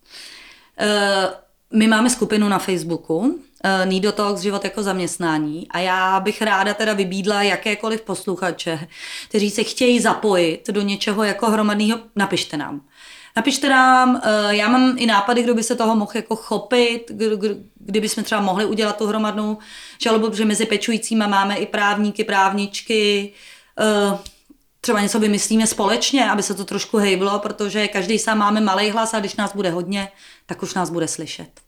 [0.78, 1.28] E,
[1.72, 6.74] my máme skupinu na Facebooku, e, Nido Talks život jako zaměstnání a já bych ráda
[6.74, 8.88] teda vybídla jakékoliv posluchače,
[9.28, 12.80] kteří se chtějí zapojit do něčeho jako hromadného, napište nám.
[13.36, 17.12] Napište nám, e, já mám i nápady, kdo by se toho mohl jako chopit,
[17.76, 19.58] kdyby jsme třeba mohli udělat tu hromadnou
[20.02, 23.32] žalobu, protože mezi pečujícíma máme i právníky, právničky,
[24.80, 29.14] třeba něco vymyslíme společně, aby se to trošku hejblo, protože každý sám máme malý hlas
[29.14, 30.08] a když nás bude hodně,
[30.48, 31.60] tak už nás bude slyšet.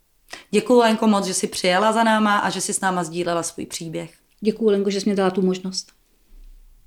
[0.51, 3.67] Děkuji Lenko moc, že jsi přijela za náma a že jsi s náma sdílela svůj
[3.67, 4.15] příběh.
[4.41, 5.93] Děkuji Lenko, že jsi mě dala tu možnost.